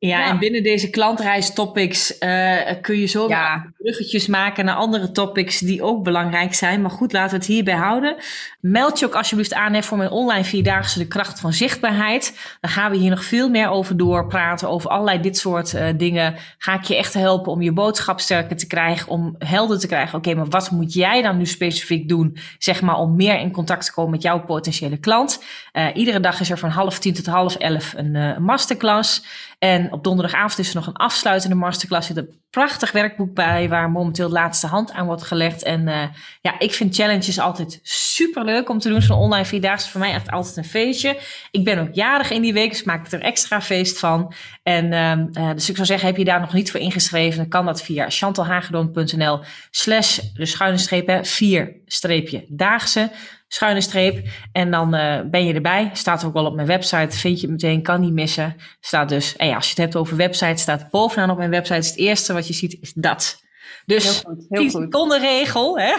[0.00, 3.72] Ja, ja, en binnen deze klantreistopics uh, kun je zo ja.
[3.78, 6.82] bruggetjes maken naar andere topics die ook belangrijk zijn.
[6.82, 8.16] Maar goed, laten we het hierbij houden.
[8.60, 12.56] Meld je ook alsjeblieft aan voor mijn online vierdaagse De Kracht van Zichtbaarheid.
[12.60, 14.68] Dan gaan we hier nog veel meer over doorpraten.
[14.68, 16.34] Over allerlei dit soort uh, dingen.
[16.58, 19.08] Ga ik je echt helpen om je boodschap sterker te krijgen.
[19.08, 20.18] Om helder te krijgen.
[20.18, 22.36] Oké, okay, maar wat moet jij dan nu specifiek doen?
[22.58, 25.44] Zeg maar om meer in contact te komen met jouw potentiële klant.
[25.72, 29.22] Uh, iedere dag is er van half tien tot half elf een masterclass.
[29.60, 32.08] En op donderdagavond is er nog een afsluitende masterclass.
[32.08, 35.62] Er zit een prachtig werkboek bij waar momenteel de laatste hand aan wordt gelegd.
[35.62, 36.02] En uh,
[36.40, 39.02] ja, ik vind challenges altijd super leuk om te doen.
[39.02, 41.18] Zo'n online vierdaagse voor mij echt altijd een feestje.
[41.50, 44.34] Ik ben ook jarig in die week, dus maak ik er extra feest van.
[44.62, 44.92] En
[45.38, 47.82] uh, dus ik zou zeggen, heb je daar nog niet voor ingeschreven, dan kan dat
[47.82, 49.40] via chantalhagedon.nl
[49.70, 53.10] slash de schuine streep, vier streepje daagse
[53.52, 54.28] schuine streep.
[54.52, 55.90] En dan uh, ben je erbij.
[55.92, 57.18] Staat ook wel op mijn website.
[57.18, 58.56] Vind je het meteen, kan niet missen.
[58.80, 61.88] Staat dus, en ja, als je het hebt over website, staat bovenaan op mijn website.
[61.88, 63.42] Het eerste wat je ziet is dat.
[63.86, 65.78] Dus heel goed, heel seconden regel.
[65.78, 65.92] Hè?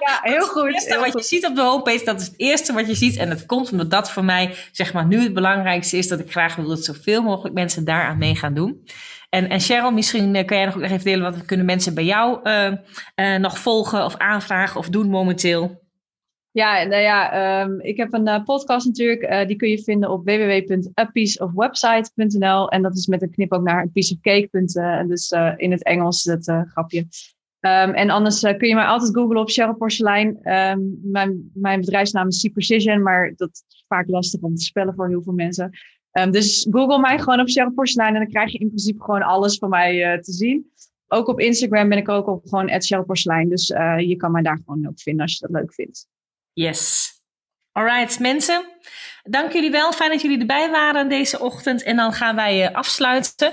[0.00, 0.64] Ja, heel goed.
[0.64, 3.16] Het eerste wat je ziet op de homepage, dat is het eerste wat je ziet.
[3.16, 6.08] En het komt omdat dat voor mij, zeg maar, nu het belangrijkste is.
[6.08, 8.86] Dat ik graag wil dat zoveel mogelijk mensen daaraan mee gaan doen.
[9.30, 12.40] En, en Cheryl, misschien uh, kan jij nog even delen wat kunnen mensen bij jou
[12.44, 12.72] uh,
[13.16, 15.83] uh, nog volgen of aanvragen of doen momenteel?
[16.54, 19.22] Ja, nou ja, um, ik heb een uh, podcast natuurlijk.
[19.22, 22.68] Uh, die kun je vinden op www.apieceofwebsite.nl.
[22.68, 24.48] En dat is met een knip ook naar pieceofcake.
[25.06, 27.00] dus uh, in het Engels, dat grapje.
[27.00, 27.08] Um,
[27.94, 30.52] en anders kun je mij altijd googlen op Cheryl Porselein.
[30.52, 35.08] Um, mijn, mijn bedrijfsnaam is C-Precision, maar dat is vaak lastig om te spellen voor
[35.08, 35.70] heel veel mensen.
[36.30, 39.58] dus google mij gewoon op Cheryl Porselein en dan krijg je in principe gewoon alles
[39.58, 40.70] van mij te zien.
[41.08, 43.48] Ook op Instagram ben ik ook op gewoon Porselein.
[43.48, 43.66] Dus
[43.98, 46.12] je kan mij daar gewoon ook vinden als je dat leuk vindt.
[46.54, 47.12] Yes.
[47.72, 48.64] Alright, mensen.
[49.22, 49.92] Dank jullie wel.
[49.92, 51.82] Fijn dat jullie erbij waren deze ochtend.
[51.82, 53.52] En dan gaan wij uh, afsluiten.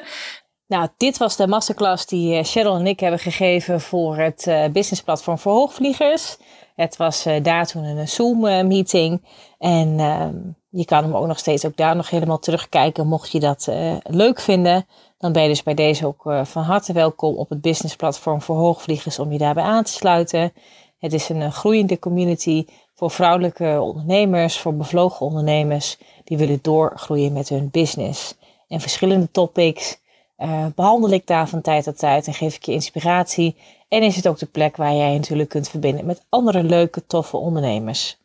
[0.67, 4.65] Nou, dit was de masterclass die uh, Cheryl en ik hebben gegeven voor het uh,
[4.65, 6.37] businessplatform voor hoogvliegers.
[6.75, 9.25] Het was daar toen een Zoom-meeting.
[9.57, 10.35] en ehm,
[10.69, 13.07] je kan hem ook nog steeds ook daar nog helemaal terugkijken.
[13.07, 13.67] Mocht je dat
[14.03, 14.85] leuk vinden,
[15.17, 19.19] dan ben je dus bij deze ook van harte welkom op het businessplatform voor hoogvliegers
[19.19, 20.53] om je daarbij aan te sluiten.
[20.99, 22.65] Het is een groeiende community
[23.01, 28.35] voor vrouwelijke ondernemers, voor bevlogen ondernemers die willen doorgroeien met hun business.
[28.67, 29.99] En verschillende topics
[30.37, 33.55] uh, behandel ik daar van tijd tot tijd en geef ik je inspiratie.
[33.87, 37.37] En is het ook de plek waar jij natuurlijk kunt verbinden met andere leuke, toffe
[37.37, 38.17] ondernemers.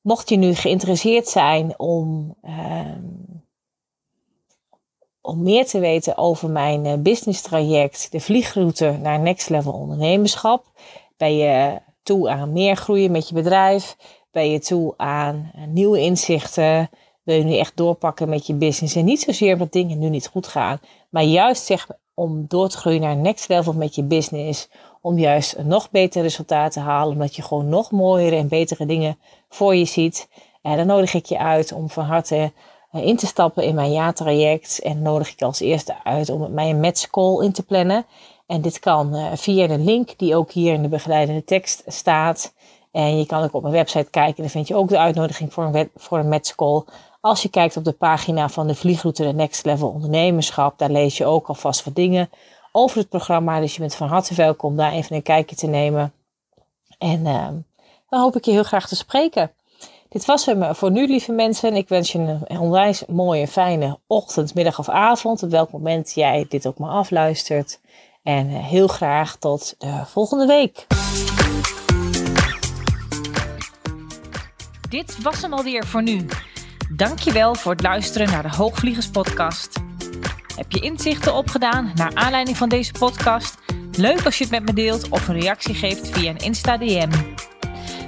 [0.00, 2.96] Mocht je nu geïnteresseerd zijn om, uh,
[5.20, 10.64] om meer te weten over mijn uh, business traject, de vliegroute naar Next Level Ondernemerschap,
[11.16, 13.96] ben je toe aan meer groeien met je bedrijf?
[14.30, 16.90] Ben je toe aan eh, nieuwe inzichten?
[17.22, 18.94] Wil je nu echt doorpakken met je business?
[18.94, 20.80] En niet zozeer omdat dingen nu niet goed gaan,
[21.10, 24.68] maar juist zeg om door te groeien naar next level met je business.
[25.00, 28.86] Om juist een nog beter resultaat te halen, omdat je gewoon nog mooiere en betere
[28.86, 30.28] dingen voor je ziet.
[30.62, 32.52] En dan nodig ik je uit om van harte
[32.90, 34.80] eh, in te stappen in mijn jaartraject.
[34.82, 38.06] En nodig ik als eerste uit om met mij een match call in te plannen.
[38.46, 42.54] En dit kan uh, via de link die ook hier in de begeleidende tekst staat.
[42.92, 44.42] En je kan ook op mijn website kijken.
[44.42, 46.82] Dan vind je ook de uitnodiging voor een, voor een matchcall.
[47.20, 50.78] Als je kijkt op de pagina van de vliegroute de Next Level Ondernemerschap.
[50.78, 52.30] Daar lees je ook alvast wat dingen
[52.72, 53.60] over het programma.
[53.60, 56.12] Dus je bent van harte welkom daar even een kijkje te nemen.
[56.98, 57.48] En uh,
[58.08, 59.50] dan hoop ik je heel graag te spreken.
[60.08, 61.74] Dit was hem voor nu, lieve mensen.
[61.74, 65.42] Ik wens je een onwijs mooie, fijne ochtend, middag of avond.
[65.42, 67.80] Op welk moment jij dit ook maar afluistert.
[68.26, 70.86] En eh, heel graag tot de volgende week.
[74.88, 76.26] Dit was hem alweer voor nu.
[76.92, 79.80] Dankjewel voor het luisteren naar de Hoogvliegers podcast.
[80.56, 83.54] Heb je inzichten opgedaan naar aanleiding van deze podcast?
[83.92, 87.10] Leuk als je het met me deelt of een reactie geeft via een Insta DM.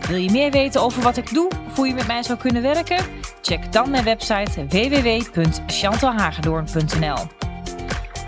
[0.08, 2.62] Wil je meer weten over wat ik doe of hoe je met mij zou kunnen
[2.62, 3.04] werken?
[3.42, 7.16] Check dan mijn website www.chantalhagedoorn.nl.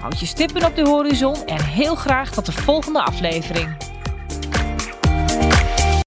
[0.01, 3.90] Houd je stippen op de horizon en heel graag tot de volgende aflevering.